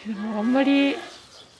[0.05, 0.95] でもあんまり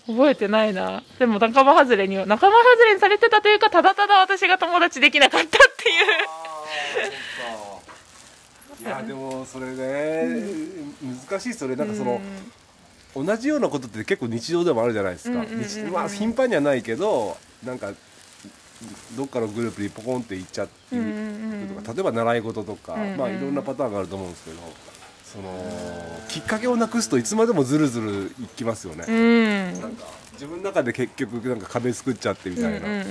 [0.08, 1.04] 覚えてないな。
[1.20, 5.60] でも仲間外れには仲間外れにされてたというかただただ私が友達できなかったってい
[5.94, 5.98] う。
[8.80, 10.44] いやでもそれね、
[11.30, 12.22] 難しいそれなんかその、
[13.16, 15.44] 同じようなことって結構日常でもあるじゃないですか、
[15.92, 17.92] まあ頻繁にはないけどなんか
[19.18, 23.18] どっかのグループにポコンって行っちゃってうんとか例えば習い事とか、うんうん。
[23.18, 24.58] まあいろんなパターンがあると思うんですけど
[25.34, 25.52] その
[26.30, 29.82] きっかけをなくすといつまでもずるずるいきますよね、うん。
[29.82, 33.04] なんか自分の中で結局なんか壁作っちゃってみたいな、うんうんうんうん。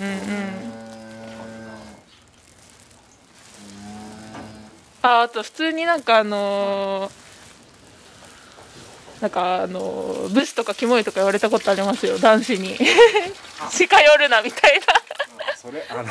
[5.02, 7.26] ああと普通になんかあのー
[9.20, 12.18] なんかあのブスとかキモいとか言われたことありますよ。
[12.18, 12.76] 男子に。
[13.72, 14.86] 近寄るなみたいな。
[15.56, 16.08] それあの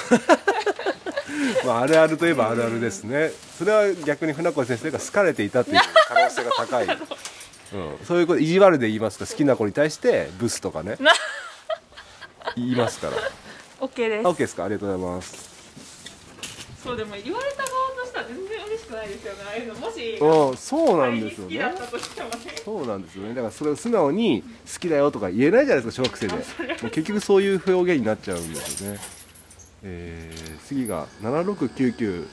[1.66, 3.32] まああるあるといえばあるあるですね。
[3.58, 10.98] それは逆に船越先生が好かれていたという 可能性が高い、うん、そういうこと意地悪で言いますと好きな子に対してブスとかね。
[11.00, 11.12] な。
[12.56, 13.14] 言いますから。
[13.82, 14.28] OK です。
[14.28, 14.64] あ OK ですか？
[14.66, 15.56] ありがとうございます。
[16.84, 19.40] そうでも言われた側としては全然嬉しくないですよね。
[19.48, 20.58] ああいうのもしうん。
[20.58, 22.30] そうなんですよ仮に好きだねったとしても。
[22.30, 23.30] ねそうなんですよね。
[23.30, 26.36] だからそれを素直に好きだよとか言えないじゃないですか小学生で。
[26.92, 29.00] 結局そういう表現になっちゃうんですよね
[29.88, 32.28] えー、次が7699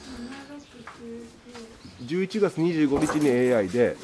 [2.07, 3.95] 11月25日に AI で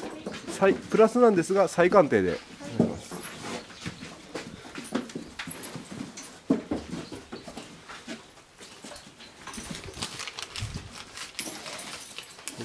[0.48, 2.38] 再プラスなんですが再鑑定で。
[2.78, 3.20] お願いします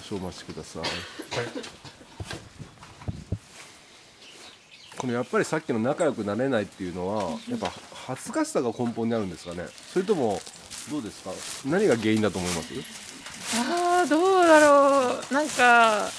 [0.04, 0.84] 少々お待ちください。
[4.98, 7.72] このやっぱりさっきの仲良くなれないっていうのはやっぱ
[8.08, 9.66] 恥ずかしさが根本にあるんですかね。
[9.92, 10.40] それとも
[10.92, 11.32] どうですか？
[11.66, 12.68] 何が原因だと思います？
[13.58, 15.34] ああどうだろう。
[15.34, 16.10] なんか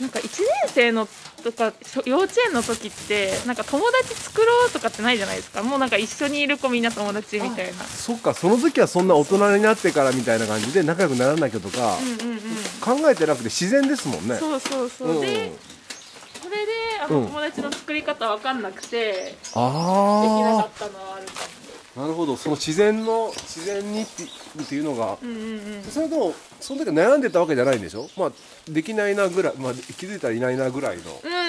[0.00, 0.28] なんか1年
[0.68, 1.08] 生の
[1.44, 1.72] とか
[2.06, 5.62] 幼稚園の時ってなんか友達作ろうとかってないじゃないですか。
[5.62, 7.84] もうなんか一緒にいる子みんな友達みたいな。
[7.84, 8.32] そっか。
[8.34, 12.40] その時はそんな大人になってからみたいな感じで仲良くならなきゃとかうんうんうん。
[12.80, 14.36] 考えてなくて自然ですもんね。
[14.36, 15.52] そうそうそう、うんで
[16.42, 16.72] それで
[17.02, 17.22] あうん。
[17.22, 21.48] の友達の作り方わかんなくて、できなかあったのはあるかあ
[21.96, 22.36] なるほど。
[22.36, 24.06] その自然の自然にっ
[24.68, 25.06] ていうのが。
[25.06, 25.82] もうんうんうん。
[25.84, 28.08] それともその時は悩んでたわけじゃないんでしょ？
[28.16, 28.32] まあ
[28.68, 31.02] できないなぐらい、まあ、気づいたらいないなぐらいの。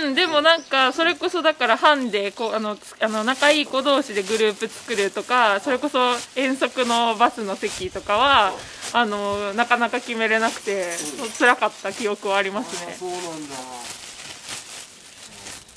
[0.05, 5.99] うん、でもなんかそれこそだから班でこうあのつあの仲いい子同士でグループ作るとかそれこそ
[6.35, 8.51] 遠足のバスの席とかは
[8.93, 10.91] あのなかなか決めれなくて
[11.39, 12.95] 辛かった記憶はありますね。
[12.99, 13.55] そうなんだ。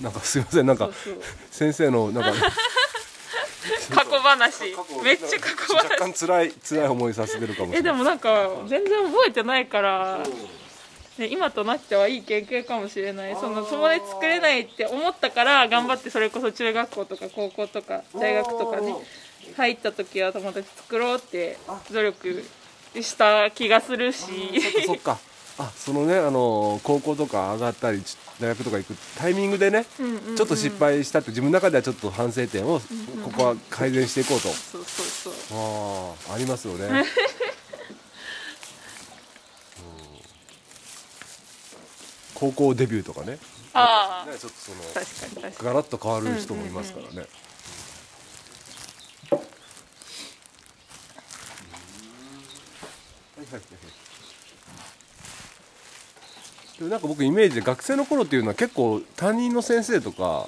[0.03, 1.15] なんかすいませんなんかそうそう。
[1.51, 2.33] 先生のなんか
[3.91, 4.65] 過去話。
[5.03, 7.79] めっちゃ過去若干話辛い辛い思いさせてるかもしれない。
[7.79, 10.19] えでもなんか全然覚えてないから、
[11.19, 13.35] ね、今となってはいい経験かもしれない。
[13.35, 18.95] その友達作れないって思ったから頑張ってそれこそ中学校とか高校とか大学とかね
[19.57, 21.59] 入った時は友達作ろうって
[21.91, 22.45] 努力
[23.01, 24.27] した気がするし。
[24.87, 25.19] そっか
[25.59, 30.37] あそのねあの高校とか上がったりち大学とか行くタイミングでねうんうんうん。
[30.37, 32.81] ちょっと失敗したって自分の中ではちょっと反省点を
[33.25, 34.49] ここは改善していこうと。
[34.49, 36.87] そうそうそうああありますよね。
[36.87, 37.05] うん。
[42.35, 43.39] 高校デビューとかね。
[43.75, 47.29] ああねちょっとその確かにガラッと変わる人もいますからね。
[53.37, 53.98] はいはいはい
[56.79, 60.47] でもなんか僕イメージで学生の頃っていうのは結構担任の先生とか、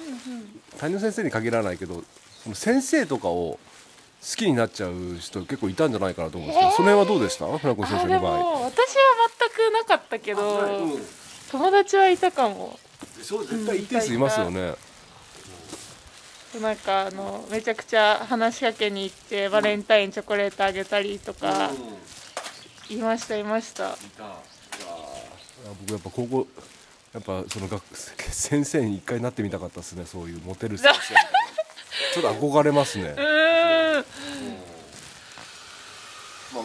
[0.77, 2.03] 担任の先生に限らないけど
[2.43, 3.59] その先生とかを
[4.21, 7.45] 好きになっちゃう人結構いたんじゃないかなと思うんですけど、その辺はどうでした？
[7.47, 8.37] 先生の場合。
[8.37, 9.03] も私は
[9.39, 10.99] 全くなかったけど、
[11.51, 12.79] 友達はいたかも。
[13.21, 14.75] そう絶対一定数いますよね。
[16.61, 21.71] なんかあのめちゃくちゃ話しかけに行ってバレンタインチョコレートあげたりとか、
[22.89, 23.97] いましたいました
[25.81, 26.47] 僕やっぱ高校
[27.13, 27.83] やっぱその学
[28.31, 31.13] 先生に一回なってみたかったですねそういうモテる先生。
[32.21, 33.13] ちょっと憧れますね。
[36.53, 36.63] まあ、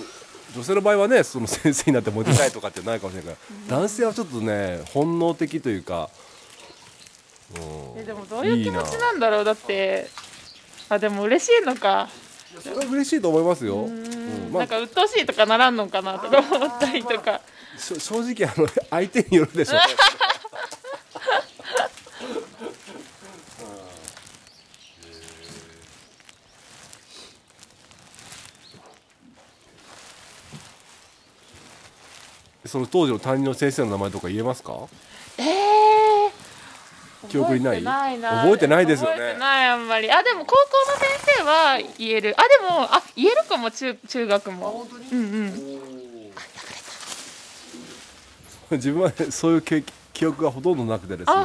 [0.54, 3.40] 女性の場合はねその 先生になってモテたいとかってないかもしれないか
[3.70, 6.10] ら男性はちょっとね本能的というか、
[7.56, 7.60] う
[7.98, 10.08] んえでもどういう気持ちなんだろうだって。
[10.88, 12.08] あでも嬉しいのか。
[12.62, 14.48] それは嬉しいと思いますよ、ううん。
[14.50, 14.62] んまあ。
[14.62, 17.40] なんか鬱陶しいとかならんのかなとか思ったりとか
[17.78, 19.76] 正直あの相手によるでしょ。
[19.76, 19.80] うね
[32.64, 34.72] その当時の担任の先生の名前とか言えますか？
[35.38, 37.82] ええー、記憶にない？
[37.84, 38.30] 覚えてないな。
[38.42, 39.14] 覚えてないですよね。
[39.16, 40.10] 覚えてないあんまり。
[40.10, 41.08] あでも高校の先
[41.38, 42.34] 生は言える。
[42.36, 44.86] あでもあ言えるかも中中学も。
[45.12, 45.75] うんうん
[48.76, 51.36] 自分はねそういう記記憶がほとんどなくてですね。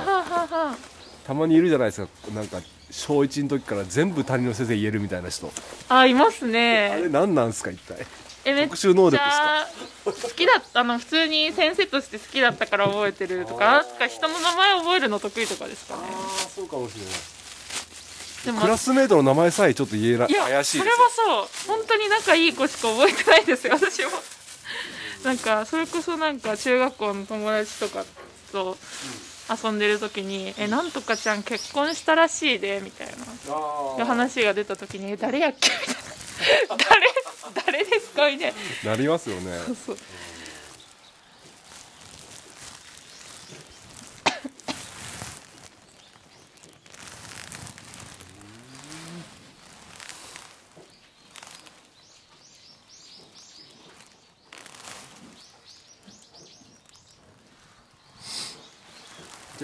[1.27, 2.07] たまにいるじゃないですか。
[2.33, 2.59] なんか
[2.89, 5.51] 小1の時から全部担任の先生言えるみたいな人。
[5.89, 8.05] あいますあれね何なんすか一体？
[8.43, 9.61] え特殊能力ちですか？
[9.61, 9.67] ゃ
[10.05, 16.01] 好きだったあの普通に先生として好きだったから覚えてるとかなんか人の名前覚えるの得意とかですかね。
[16.09, 17.13] あそうかもしれない。
[18.45, 21.05] でもクラスメートの名前さえちょっと言えないや怪しいそれですよ。
[21.35, 21.77] はそう。
[21.77, 24.09] 本当に仲いい子しか覚えてないですよ私も
[25.23, 28.03] なんかそれこそなんか中学校の友達とか
[28.51, 28.77] と
[29.63, 33.07] 遊んでる時に「えなんとかちゃん結婚したらしいで」みたい
[33.97, 36.75] な話が出た時に「え誰やっけ?」みたいな
[37.63, 38.53] 「誰誰ですか?」みたい
[38.83, 38.91] な。
[38.91, 39.59] なりますよね。
[39.65, 39.97] そうそう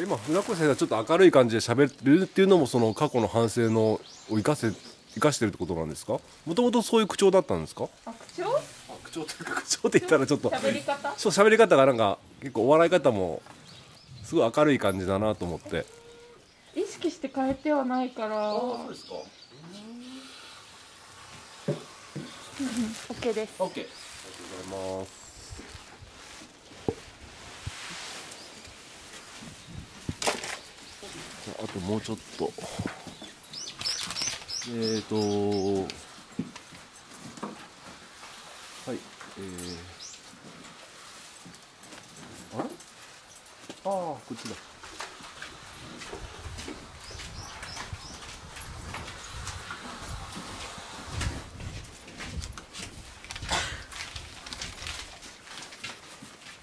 [0.04, 4.72] 今船越先生はちょっと明るい感じで喋るっていうのもその過去の反省のを生かせ
[5.14, 6.20] 生かしてるってことなんですか？
[6.46, 7.88] もともとそういう口調だったんですか？
[8.06, 8.60] あ口調？
[9.04, 11.14] 口調というか口調って言ったらちょっと喋り方？
[11.18, 13.42] そう喋り方がなんか結構お笑い方も
[14.24, 15.86] すごい明るい感じだなと思って。
[16.76, 18.54] 意識して変えてはないから。
[18.90, 19.16] ですか。
[23.10, 23.54] OK です。
[23.60, 25.28] OK ありがとうございます
[31.02, 32.52] じゃああともうちょっと。
[34.70, 35.16] えーと
[38.86, 38.98] はい
[39.40, 39.78] えー、
[42.60, 42.66] あれ？
[42.66, 42.70] あ
[43.86, 44.56] あこっちだ。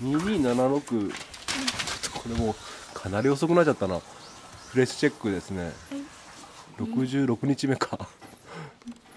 [0.03, 1.11] 2276ちょっ
[2.13, 2.55] とこれも
[2.93, 4.03] かなり遅くなっちゃったな。
[4.75, 5.71] フレッシュチェックですね。
[6.79, 8.09] 66日目か。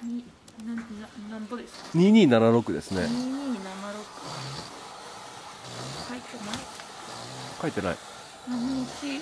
[0.03, 0.23] に
[0.63, 0.83] なな
[1.31, 3.01] なんぼですか？2276ですね。
[3.01, 3.07] 2276
[6.09, 6.59] 書いてない？
[7.59, 7.97] 書いてない。
[8.47, 9.19] 何日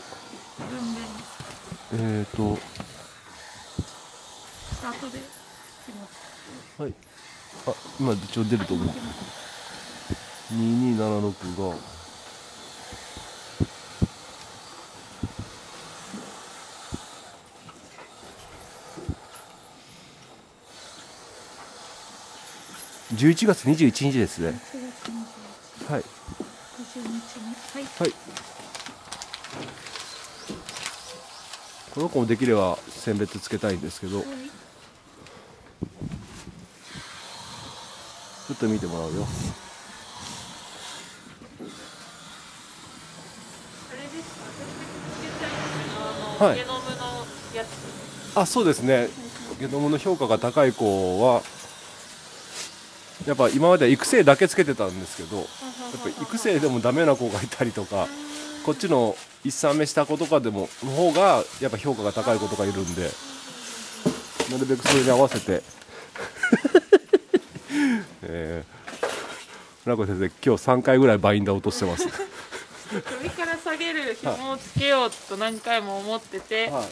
[0.57, 0.95] 分娩
[1.97, 2.57] でえーと。
[4.73, 5.19] スタートで。
[6.83, 6.93] はい。
[7.67, 8.87] あ今一応出ると思う。
[10.53, 11.77] 2276が
[23.15, 24.39] 11月21日です。
[24.39, 26.01] ね1月21はい。
[26.01, 26.05] 50
[27.01, 27.89] 日目はい。
[27.99, 28.13] はい。
[31.93, 34.21] この子もできれば選別つけたいんですけど。
[34.21, 34.35] ちはい。
[38.51, 39.25] ょっと見てもらうよ。
[46.39, 46.55] はい。
[46.57, 48.37] ゲノムのやつ。
[48.37, 49.07] あそうですね。
[49.59, 51.41] ゲノムの評価が高い子は
[53.25, 55.45] やっぱ今までは育成だけつけてたんですけどやっ
[56.03, 58.07] ぱ育成でもダメな子がいたりとか
[58.65, 63.09] こっちの一産目した子とかでもの方がやっぱ評価が高い子とかいるんで
[64.51, 65.63] なるべくそれに合わせて。
[68.27, 69.05] えー、
[69.83, 72.07] 船越先生今日3回ぐらいバインダー落としてます。
[72.07, 76.85] 首から下げる紐をつけようと何回も思ってて、はい。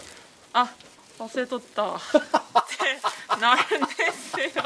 [0.53, 0.73] あ
[1.19, 4.63] 忘れとったってなるんですよ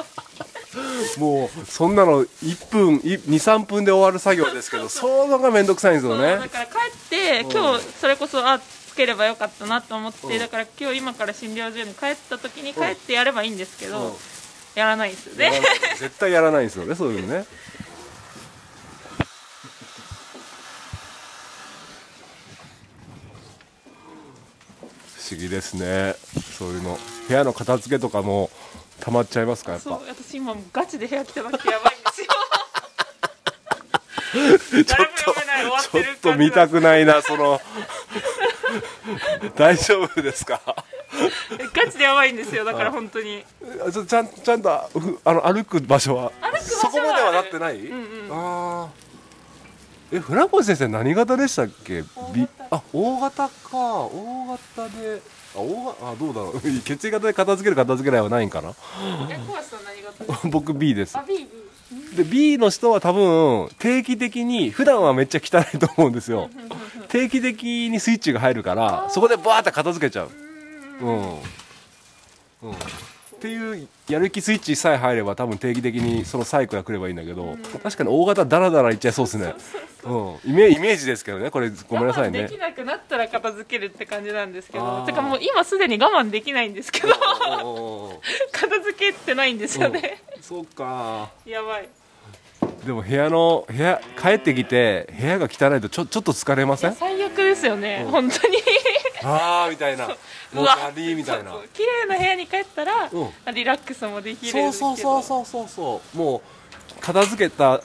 [1.17, 10.39] もうそんなの1分23分で終わる作業ですけどそうのがめんどくさいんですよそうだねから帰って今日それこそあつければよかったなと思って、うん。
[10.39, 14.13] だから今日今から診療所に帰った時に帰ってやればいいんですけど、うん。
[14.75, 15.61] やらないんですよね。
[15.97, 17.45] 絶対やらないんですよねそういうのね。
[25.15, 26.15] 不思議ですね。
[26.57, 26.97] そういうの。
[27.27, 28.49] 部屋の片付けとかも
[29.01, 32.27] 溜まっちゃいますかやっそうぱ私今ガチで部屋来ただけやばいんですよ。
[34.83, 35.33] ちょっと
[35.89, 37.59] ちょっと見たくないなその。
[39.55, 40.61] 大丈夫ですか？
[41.73, 42.91] ガチでやばいんですよだからあ。
[42.91, 43.43] 本当に。
[43.87, 46.31] あちょちゃんちゃんとふあの歩く場所は？
[46.41, 48.37] 歩く場所はそこまではなってない、うんうん。
[48.83, 48.89] ああ
[50.11, 52.03] え船越先生何型でしたっけ？
[52.33, 53.49] びあ大型か。
[53.73, 55.21] 大型で
[55.55, 56.61] あ大型あどうだろう。
[56.83, 58.73] 血液型で片付ける片付けないはないんかな？
[60.45, 61.17] 僕 B です。
[61.17, 61.47] あ B B
[62.17, 66.49] で B の人は多分定期的に普段はめっちゃ汚いと思うんですよ。
[67.09, 70.31] 定期的にスイッチが入るからそこでバーって片付けちゃう。
[71.01, 71.39] うん、うん、
[73.37, 79.53] っていうやる気スイッチさえ入れば多分定期的にそのサイクルが来ればいいんだけど、確かに大型ダラダラいっちゃいそうですね。
[80.05, 80.09] う
[80.47, 81.51] ん、イメイメージですけどね。
[81.51, 82.39] これごめんなさいね。
[82.39, 87.13] 我慢できなくなったら片付けるって感じなんですけどてかもう今すでに我慢できないんですけど
[88.51, 90.23] 片付けてないんですよね。
[90.41, 91.29] そうか。
[91.45, 91.89] やばい。
[92.85, 96.89] でも部屋の部屋帰ってきて部屋が汚いとちょちょっと疲れまいせん？
[96.89, 98.03] や最悪ですよね。
[98.05, 98.11] うん。
[98.11, 98.57] 本当に
[99.23, 100.07] ああみたいな。
[100.07, 101.51] もうガリーみたいな。
[101.73, 103.53] 綺麗な部屋に帰ったらうん。
[103.53, 106.17] リラックスもできるそうそうそうそうそうそう。
[106.17, 107.81] もう片付けた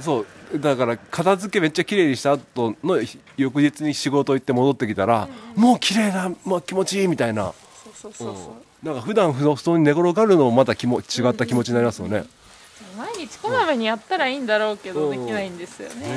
[0.00, 0.26] そう。
[0.54, 2.98] だから片付けめっちゃ綺麗にした後の
[3.36, 12.24] 翌日に仕事行って戻ってきたら、もう綺麗だもう気持ちいいみたいな、そうそうそうそう、なんか普段布団に寝転がるのもまた気も違った気持ちになりますよね、
[12.98, 15.18] 毎日こまめにやったらいいんだろうけど、うん。
[15.26, 16.08] できないんですよね、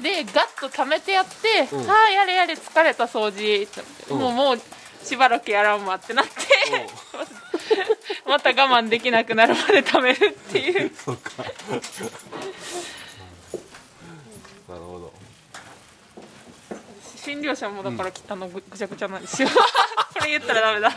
[0.00, 0.24] ね。
[0.24, 1.90] でガッと溜めてやって「うん。
[1.90, 3.68] ああやれやれ疲れた掃除」
[4.16, 4.60] もうもう
[5.04, 6.32] しばらくやらんわってなって
[8.26, 10.90] また我慢できなくなるまで溜めるっていう。
[10.96, 11.30] そうか。
[11.42, 11.48] な
[14.76, 15.12] るほど。
[17.16, 19.48] 診療者もだから、あのぐぐちゃぐちゃなんですよ。
[20.14, 20.90] これ言ったらダメだ。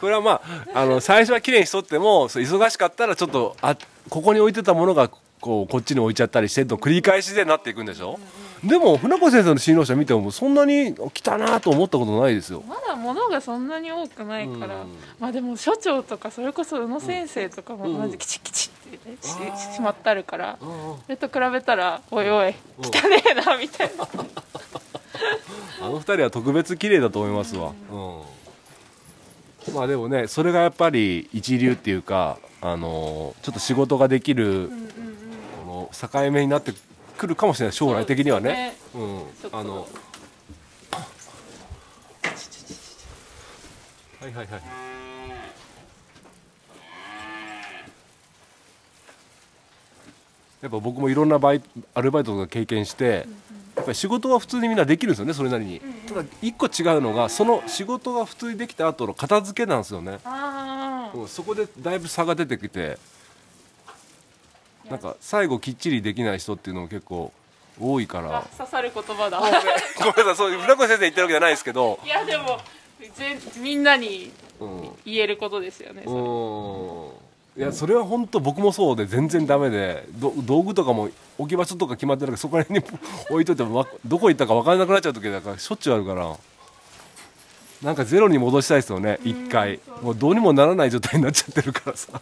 [0.00, 0.42] これはま
[0.74, 3.76] ああの最初は綺麗にしとっても忙しかったらちょっとあ
[4.08, 5.08] ここに置いてたものが
[5.40, 8.18] こうこっちに置いちゃったりしてるの繰り返しでなっていくんでしょ、
[8.64, 12.62] でも船越先生の診療者見てもそんなに来たなと思ったことないですよ。
[12.66, 14.96] まだ物がそんなに多くないから、うん。
[15.20, 18.02] まあでも所長とかそれこそ宇野先生とかもうん。
[18.02, 20.58] 同じキチキチって、ねしあーしまってあるから。
[20.60, 24.08] うんそれと比べたらおいおい汚ねえなみたいな。
[25.82, 28.35] あの二人は特別綺麗だと思いますわ、うん
[29.74, 34.70] まあでもねそれがやっぱり一流っていうかあのちょっと仕事ができる、
[35.64, 36.72] この境目になって
[37.16, 38.76] くるかもしれない将来的にはね。
[38.92, 39.60] ちょっとうん。
[39.60, 39.86] あの
[44.20, 44.62] はいはいはい。
[50.62, 51.62] やっぱ僕もいろんなバイ
[51.94, 53.28] アルバイトとか経験して、
[53.76, 60.18] やっぱり仕事は普通にみんなできるんですよねそれなりに、ただ一個違うのがその仕事が普通にできた後の片付けなんですよね、
[61.28, 62.98] そこでだいぶ差が出てきて
[64.88, 67.32] なんか最後きっちりできない人っていうのも結構
[67.78, 68.38] 多いから。
[68.38, 69.38] あ刺さる言葉だ。
[69.38, 69.68] ごめんなさ
[70.32, 70.36] い。
[70.36, 71.98] そう船越先生言ってるわけじゃないですけど。
[72.04, 72.58] いやでも
[73.14, 74.90] ぜみんなにうん。
[75.04, 76.16] 言えることですよね、それ。
[76.16, 77.10] うん
[77.56, 82.86] いやそれは本当僕もそうで全然ダメで道具とかも置き場所とか決まってなくてそこら辺に
[83.30, 86.36] 置いといてもどこ行ったか分からなくなっちゃう時だからしょっちゅうあるから。
[87.82, 89.80] なんかゼロに戻したいですよね一回。
[90.02, 92.20] もうどうにもならない状態になっちゃってるからさ。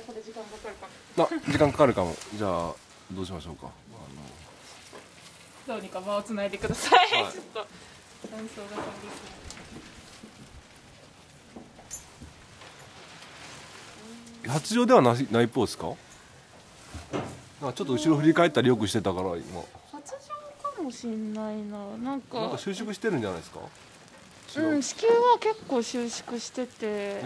[0.00, 0.86] これ時間かかるか
[1.18, 2.16] あ時間かかるかも。
[2.34, 2.74] じゃあ
[3.12, 3.68] どうしましょうか。
[5.66, 7.32] どうにか間をつないでください、はい。
[7.32, 7.66] ちょっと
[8.30, 9.22] 断層が感じです
[14.44, 15.86] あの発情ではないないっぽいですか？
[17.60, 19.62] なんかちょっと後ろ振り返ったりよくしてたから今。
[19.92, 21.78] 発情かもしんないな。
[21.96, 23.58] なんかなんか収縮してるんじゃないですか？
[23.60, 27.22] うん子宮は結構収縮してて、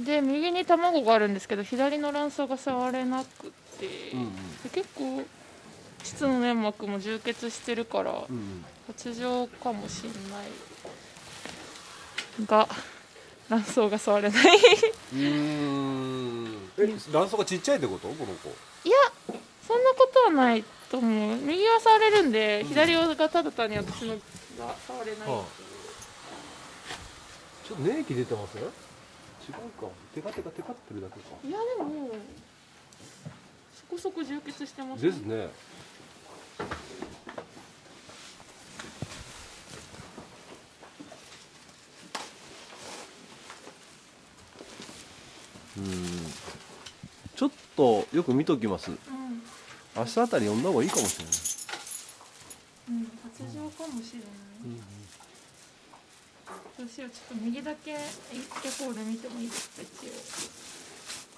[0.00, 4.32] で右に卵があるんですけど左の卵巣が触れなくて、うんうん。
[4.62, 5.22] で結構
[6.02, 8.64] 膣の粘膜も充血してるからうんうん。
[8.86, 10.48] 発情かもしんない。
[12.46, 12.68] が
[13.48, 14.56] 卵巣が触れない。
[15.12, 16.56] うーん。
[16.78, 18.08] え卵巣がちっちゃいってこと？
[18.08, 18.48] この子。
[18.88, 18.96] いや
[19.66, 21.36] そんなことはないと思う。
[21.36, 25.44] 右は触れるんで左がただ単に私のが触れない、は
[27.68, 28.56] ちょっと粘液出てます？
[29.48, 29.88] 違うか。
[30.14, 31.36] テカテカテカってるだけか。
[31.44, 32.10] いやでも
[33.74, 35.48] そこそこ充血してますですね。
[45.78, 45.86] うん。
[47.34, 48.90] ちょっとよく見ときます。
[48.90, 48.98] うん、
[49.96, 51.34] 明日あたり読んだ方がいいかもしれない。
[52.90, 54.28] うん、発情かもしれない、
[56.82, 57.94] どうしようちょっと右だけ
[58.32, 59.88] 一方で見てもいいですか一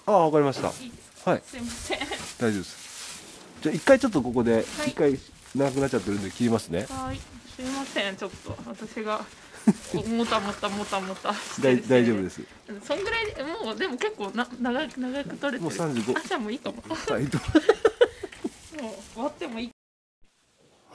[0.07, 0.69] ああわかりました。
[0.69, 1.31] 応いいですか？
[1.31, 1.43] はい。
[1.45, 1.99] すいません。
[1.99, 2.03] 大
[2.51, 3.61] 丈夫です。
[3.61, 4.89] じゃあ一回ちょっとここでい。
[4.89, 5.19] 一回
[5.55, 6.87] 長くなっちゃってるんで切りますね。
[6.89, 7.19] はい。
[7.55, 8.15] すいません。
[8.15, 9.23] ちょっと私が
[10.17, 11.31] もたもたもたもた。
[11.61, 12.41] 大大丈夫です。
[12.67, 15.61] うんそんぐらいでもうでも結構な長く長く取れてる。
[15.61, 16.77] もう35あじゃあもういいかも。
[16.89, 17.13] もう。
[17.13, 17.27] はい
[19.13, 19.74] 終わってもいい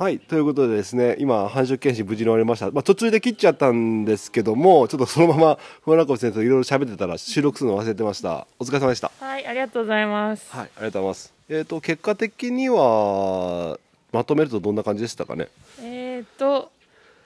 [0.01, 2.71] はい、ということでですね、今、繁殖検診無事に終わりました。
[2.71, 8.47] まあ、途中で切っちゃったんですけども、ちょっとそのまま、船越先生といろいろ喋ってたら収録するの忘れてました。
[8.59, 9.13] お疲れ様でした。
[9.21, 11.35] はいありがとうございますはい、ありがとうございます。
[11.51, 13.79] えっ、と、結果的には、
[14.11, 15.49] まとめるとどんな感じでしたかね？
[15.83, 16.73] えっ、と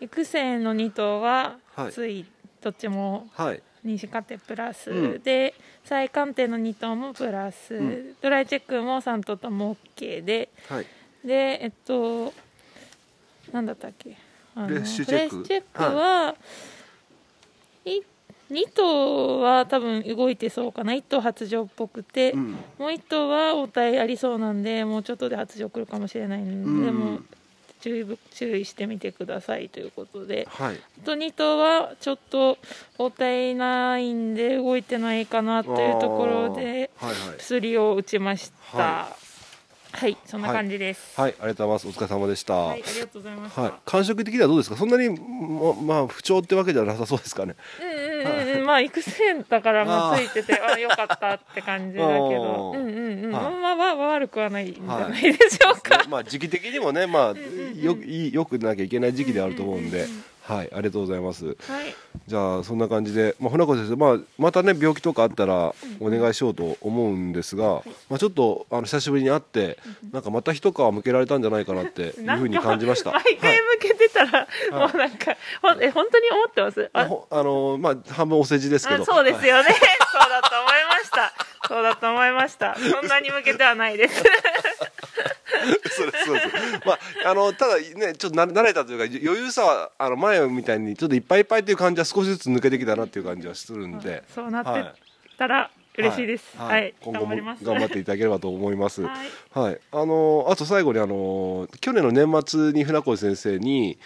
[0.00, 2.26] 育成の2頭ははいつい
[2.60, 3.62] どっちもはい。
[3.86, 5.54] 妊娠鑑定プラス、うんで
[5.84, 10.86] 再鑑定の2頭もプラス、んドライチェックも3頭とも OK ではい。
[11.24, 12.32] でえっと
[13.54, 14.16] なんだったっけ？
[14.56, 15.46] あのフレッシュチェック。
[15.46, 16.34] チェックは、
[17.84, 18.00] い
[18.50, 20.92] 2頭は多分動いてそうかな。
[20.92, 22.50] 1頭発情っぽくて、うん。
[22.50, 26.94] もう1頭は応対ありそうなんでもうちょっとで発情来るかもしれないんで、うん。
[26.96, 27.24] もう
[27.80, 30.48] 注意ぶ注意してみてくださいということで。
[30.50, 30.76] はい。
[30.76, 32.58] あと2頭はちょっと
[32.98, 36.90] 応対ないんで動いてないかなというところで
[37.38, 39.16] 薬を打ちました
[39.94, 41.18] ははい、そんな感じです。
[41.20, 41.98] はいありがとうございます。
[41.98, 42.54] お疲れ様でした。
[42.54, 44.76] はい、ありがとうございました、はい、感触的にはどうですか？
[44.76, 47.54] そんなにままあ不調ってわけではなさそうですかね？
[47.80, 49.12] うんうんうんうん、まあ育成
[49.48, 52.72] だからまあついててあよかったって感じだけど。
[52.76, 53.54] うんうんうん、はい。
[53.54, 61.46] まあまあ悪くはないんじゃないでしょうか、ねまあ時期的にもねまあよいいよくなきゃいけない時期であると思うんで、うんうんうんはいありがとうございます。
[61.46, 61.56] はい。
[62.26, 69.78] じゃあそんな感じで、まあ、船越先生、まあ、またね病気とかあったらお願いしようと思うんですが、まあ、ちょっとあの久しぶりに会って
[70.12, 73.10] なんかまた一皮向けられたんじゃないかなっていうふうに感じました。
[73.12, 76.90] 毎回向けてたら、もうなんか、ほんえ本当に思ってます？
[76.92, 79.02] あはい、ほあのまあ半分お世辞ですけど。
[79.02, 79.68] あそうですよね、
[80.12, 81.32] そうだと思いました。
[81.66, 82.76] そうだと思いました。
[82.76, 84.22] そんなに向けてはないです
[85.90, 86.34] そうですそう。
[86.34, 86.48] です。
[86.86, 94.22] まああのただねちょっとな慣れたというか余裕さはあの前みたいにちょっといっぱいいっぱいっていう感じは少しずつ抜けてきたなっていう感じはするんで。
[94.34, 94.94] そうなってはい。
[95.36, 96.56] たら嬉しいです。
[96.56, 97.64] はい、今後も頑張ります。
[97.64, 99.02] 頑張っていただければと思います。
[99.02, 99.58] はい。
[99.58, 103.98] はい、あのあと最後にあの去年の年末に船越先生に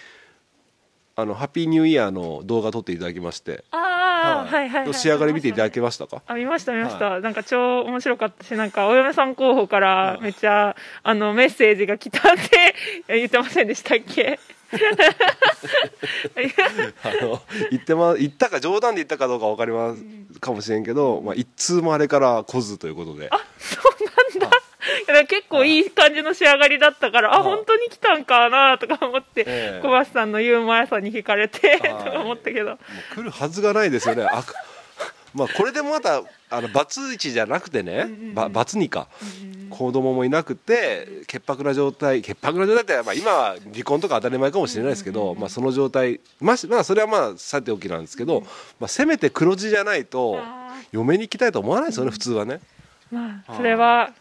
[1.21, 6.23] あのハッピーニューイヤーの動画撮っていただきまして、ああ、はい、はいはい仕上がり見ていただけましたか？
[6.29, 12.77] あ見ました見ました、なんか超面白かったしなんかお嫁さん候補からめっちゃ、あのメッセージが来たって
[13.19, 14.39] 言ってませんでしたっけ？
[17.03, 17.41] あの
[17.71, 20.05] 言ってま言ったか冗談で言ったかどうかわかります
[20.41, 23.29] かもしれんけど、まあ一通もあれから来ずということで。
[23.59, 23.98] そう
[25.09, 29.81] や結構いい感じの仕上がりだったから、あはい本当に来たんかなとか思って、ええ。
[29.83, 32.05] 小橋さんのユーモアさに惹かれてとはい。
[32.13, 32.79] か思ったけど。
[33.15, 34.25] 来るはずがないですよね。
[34.25, 34.45] あ
[35.35, 39.09] まあこれでもまたあのバツイチじゃなくてね、ばバツニか。
[39.71, 48.41] 子供もいなくて潔白な状態潔白な状態って、まあ、今は離婚とか当たり前かもしれないですけど、まあ、その状態まあそれはまあさておきなんですけど、
[48.81, 52.61] まあ、せめて黒字じゃないとあ嫁に行きたいと思わないですよね普通はね。
[53.13, 54.15] まあそれは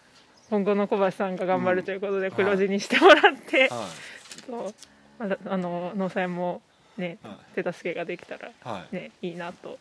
[0.49, 3.69] 今後の小橋さんが頑張るということで黒字にしてもらって、
[5.49, 6.61] あの農災も
[6.97, 7.17] ね
[7.55, 8.95] 手助けができたらはい。
[8.95, 9.77] ねいいなとはい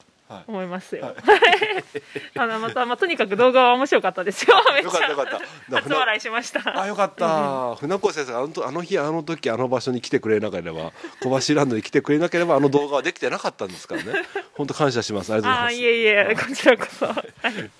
[0.47, 1.15] 思いますよ。
[2.37, 4.57] あのまたまあとにかく動画は面白かったですよ。
[4.75, 5.77] めっちゃよかったよかった。
[5.83, 6.81] 初笑いしました。
[6.83, 14.13] あよかった、船越先生があのとあの日あの時あの場所に来てくれなければ小橋ランドに来てくれなければあの動画はできてなかったんですからね。
[14.55, 15.33] 本当感謝します。
[15.33, 15.77] ありがとうございます。
[15.77, 17.07] いえいえこちらこそ。
[17.07, 17.17] はい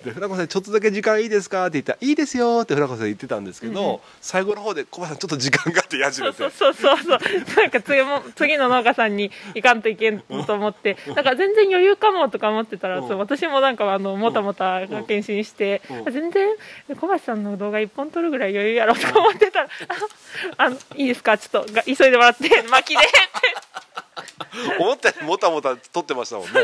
[0.05, 1.65] で船越さんちょっとだけ時間いいですか？
[1.67, 6.37] って言ったら「いいですよ」って船越さん言ってたんですけど、最後の方で小林さんちょっと時間があってやじめて。
[6.37, 7.19] そうそうそうそう。
[7.57, 10.95] なんか次も次の農家さんに行かんといけんと思って。
[11.07, 13.07] だから全然余裕かもとか思ってたら、うん。
[13.07, 16.13] そう私もなんかあのもたもた検診して、うん。
[16.13, 16.55] 全然
[16.99, 19.69] 小橋さんの動画一本撮るぐらい余裕やろとか思ってたら
[20.57, 21.37] ああのいいですか？
[21.37, 23.05] ちょっとが急いでもらって 巻きで。
[23.05, 26.51] って思ったよりもたもた撮ってましたもんね。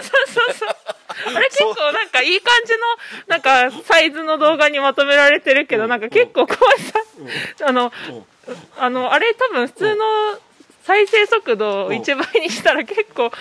[1.35, 2.79] あれ結構なんかいい感じの
[3.27, 6.57] なんかサイズの動画にまとめられてるけどなんか結構小橋
[7.61, 7.93] さんあの
[8.77, 10.05] あのあれ多分普通の
[10.83, 13.31] 再生速度を1倍にしたら結構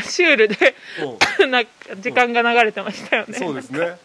[0.00, 0.74] シュールで
[1.48, 1.64] な
[1.96, 3.38] 時間が流れてましたよね。
[3.38, 3.98] そうですね。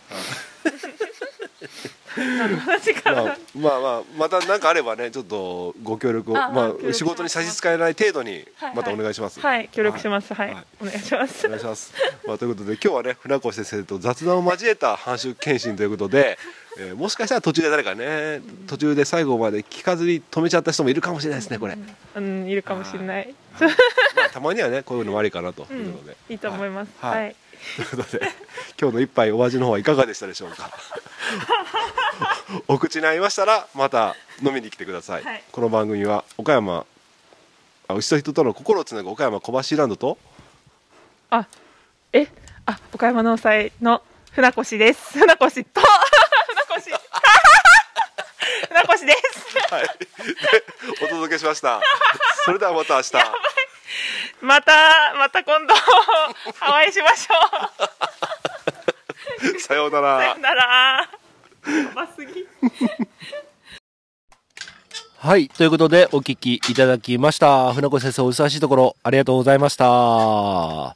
[3.05, 10.33] まあまあまあまた何かあればねちょっとご協力をあまあ仕事に差し支えない程度にはいまたお願いします、はい、協力します。
[10.33, 10.65] はい、はい。
[10.81, 11.45] お願いします。
[11.45, 11.49] お。
[11.49, 11.93] 願いします。
[12.25, 16.39] まあ、ということで今日はね船越先生と雑談を交えた繁殖検診ということで、
[16.79, 21.77] えーもしかしたら途中で誰かね途中で最後まで聞かずに止めちゃった人もいるかもしれないですねこれ、
[22.15, 23.33] うん、いるかもしれない。
[23.59, 23.67] ま
[24.25, 25.63] あ、たまにはねこういうのもありかなと。
[25.73, 26.91] いうことで、いいと思います。
[26.99, 27.31] ははい。
[27.31, 27.35] い。
[27.75, 28.31] ということで
[28.79, 30.69] 今日の一杯お味の方はいかがでしたでしょうか？
[32.67, 35.43] お口に合いましたらまた飲みに来てください、はい。
[35.51, 36.85] この番組は岡山
[37.87, 40.17] あ牛と人との心をつなぐ岡山小橋ランドと。
[41.29, 41.47] あ、
[42.13, 42.27] え、
[42.65, 44.01] あ、岡山農祭の
[44.31, 45.17] 船越です。
[45.17, 45.81] 船越と、
[46.81, 46.99] 船越。
[48.69, 49.73] 船越です。
[49.73, 49.89] はい、で
[51.03, 51.81] お届けしました
[52.45, 53.11] それではまた明日
[54.41, 54.71] また、
[55.17, 57.33] また今度、お会いしましょ
[59.55, 59.59] う。
[59.59, 61.09] さようなさらよなら。
[61.65, 62.47] やばすぎ。
[65.17, 65.49] はい。
[65.49, 67.73] ということで、お聞きいただきました。
[67.73, 69.85] 船越先生、お忙しいところ、ありがとうございました。
[69.85, 70.95] は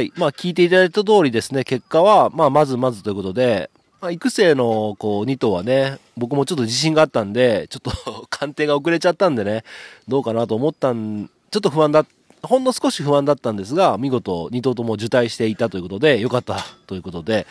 [0.00, 0.12] い。
[0.16, 3.70] まあ、聞いていただいた通りですね、結果は、まあ、まずまずということで、
[4.00, 9.64] まあ、育成の、こう、2頭はね、僕もちょっと自信があったんで、ちょっと 鑑定が遅れちゃったんでね、
[10.08, 12.04] どうかなと思ったんちょっと不安だ
[12.42, 17.46] ほんの少し不安だったんですが、見事2頭とも受胎していたということで、よかったということで、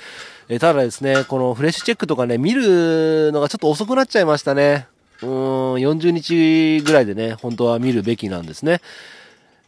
[0.47, 4.87] えただですね、このフレッシュチェックとかね、見るのがちょっと遅くなっちゃいましたね。
[5.21, 5.29] うん、
[5.75, 8.81] 40日ぐらいでね、本当は見るべきなんですね。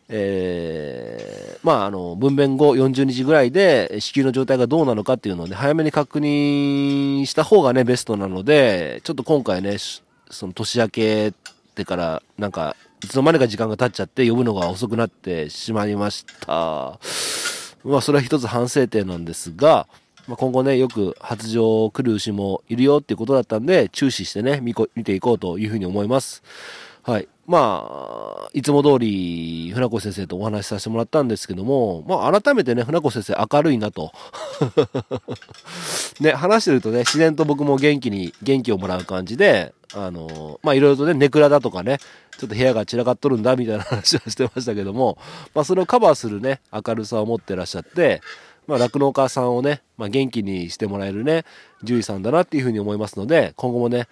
[0.10, 9.78] えー、まあ、あの、分娩後40日ぐらいで子宮の状態がどうなのかっていうのをね、早めに確認した方がね、ベストなので、ちょっと今回ね、
[10.30, 11.34] その年明け
[11.76, 17.00] てから、なんか、いつの間にか時間が経っちゃって呼ぶのが遅くなってしまいました。
[17.84, 19.88] まあ、それは一つ反省点なんですが、
[20.28, 26.44] まあ、今後ね、よく発情来る牛もいるよっていうことだったんで、注視してね、見見ていこうというふうに思います。
[27.04, 27.28] はい。
[27.48, 34.12] まあ、いつも通り、船越先生とお話しさせてもらったんですけども、まあ、改めてね、船越先生明るいなと。
[36.20, 42.00] ね、話してるとね、自然と僕も元気に、元気をもらう感じで、あの、まあ、いろいろとね、ネクラだとかね、
[42.38, 45.18] ちょっと部屋が散らかっとるんだ、みたいな話をしてましたけども、
[45.56, 48.22] まあ、それをカバーするね、明るさを持ってらっしゃって、
[48.68, 51.46] まあ、酪農家さんをね、まあ、元気にしてもらえるね、
[51.80, 54.10] 獣医さんだなっていうふうに思いますので、今後もね、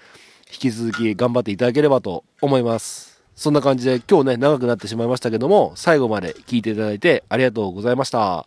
[0.50, 3.15] 引き続き頑張っていただければと思います。
[3.36, 8.46] そんな感じで今日ね、長くなってしまいましたけども、最後まで聞いていただいてありがとうございました。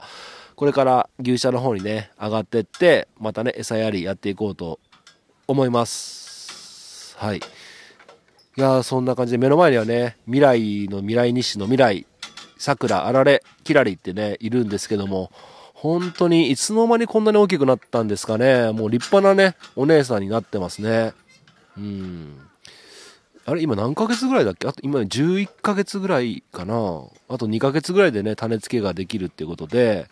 [0.56, 4.80] これから牛舎の方にね、上がってって、またね、餌やりやっていこうと
[5.46, 7.16] 思います。
[7.18, 7.38] はい。
[7.38, 7.40] い
[8.60, 12.06] やそんな感じで目の前にはね、未来の未来日誌の未来、
[12.56, 15.30] 桜、あられ、キラリってね、いるんですけども、
[15.74, 18.72] 本当にいつの間にこんなに大きくなったんですかね。
[18.72, 21.12] もう立派なね、お姉さんになってますね。
[21.76, 22.47] うん。
[23.48, 24.68] あれ今何ヶ月ぐらいだっけ？
[24.68, 26.74] あと今11ヶ月ぐらいかな。
[27.28, 30.08] あと2ヶ月ぐらいでね、種付けができるっていうことで、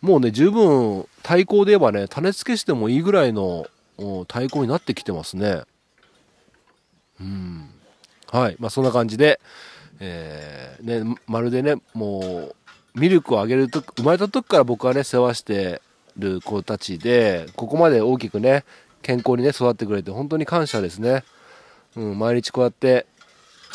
[0.00, 3.66] もうね、十分、対抗で言えばね、種付けしてもいいぐらいの
[4.28, 5.62] 対抗になってきてますね。
[7.20, 7.70] うん。
[8.30, 8.56] はい。
[8.58, 9.40] まあそんな感じで、
[10.00, 12.56] えー、ね、まるでね、もう、
[12.98, 15.82] ミルクをあげると生まれた時から僕はね世話して
[16.16, 18.64] る子たちでここまで大きくね
[19.02, 21.22] 健康にね育ってくれて本当に感謝ですね、
[21.96, 23.06] うん、毎日こうやって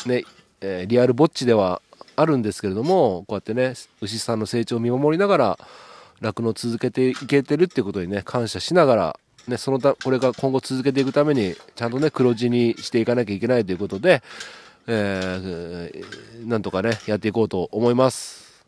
[0.06, 0.24] ね、
[0.60, 1.82] えー、リアルぼっちでは
[2.16, 5.58] あるんですけれどもこうやってね牛さんの成長を見守りながら
[6.20, 9.18] 酪農続けていけてるっていうことにね感謝しながら
[9.48, 14.22] ね、そのたこれが今後続けていくためにちゃんとね黒字にしていかなきゃいけないということで、
[14.86, 18.64] えー、なんとかねやっていこうと思います。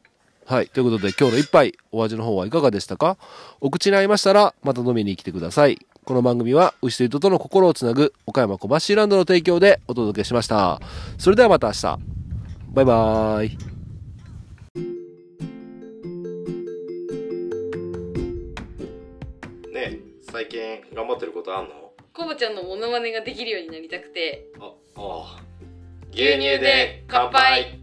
[0.46, 0.66] はい。
[0.66, 3.18] ということで今日の一杯、お味の方はいかがでしたか？
[3.60, 5.78] お口に合いましたら、また飲みに来てください。
[6.04, 10.78] この番組は、牛と人との心をつなぐ、岡山小橋ランドの提供でお届けしました。
[11.16, 11.98] それではまた明日。
[12.74, 13.48] バイバーイ。
[19.72, 19.98] ねえ、
[20.30, 20.60] 最近
[20.94, 21.92] 頑張ってることあんの？
[22.12, 24.48] コボちゃんのモノマネができるようになりたくて。
[24.60, 25.42] あ、ああ。
[26.12, 27.80] 牛乳で乾杯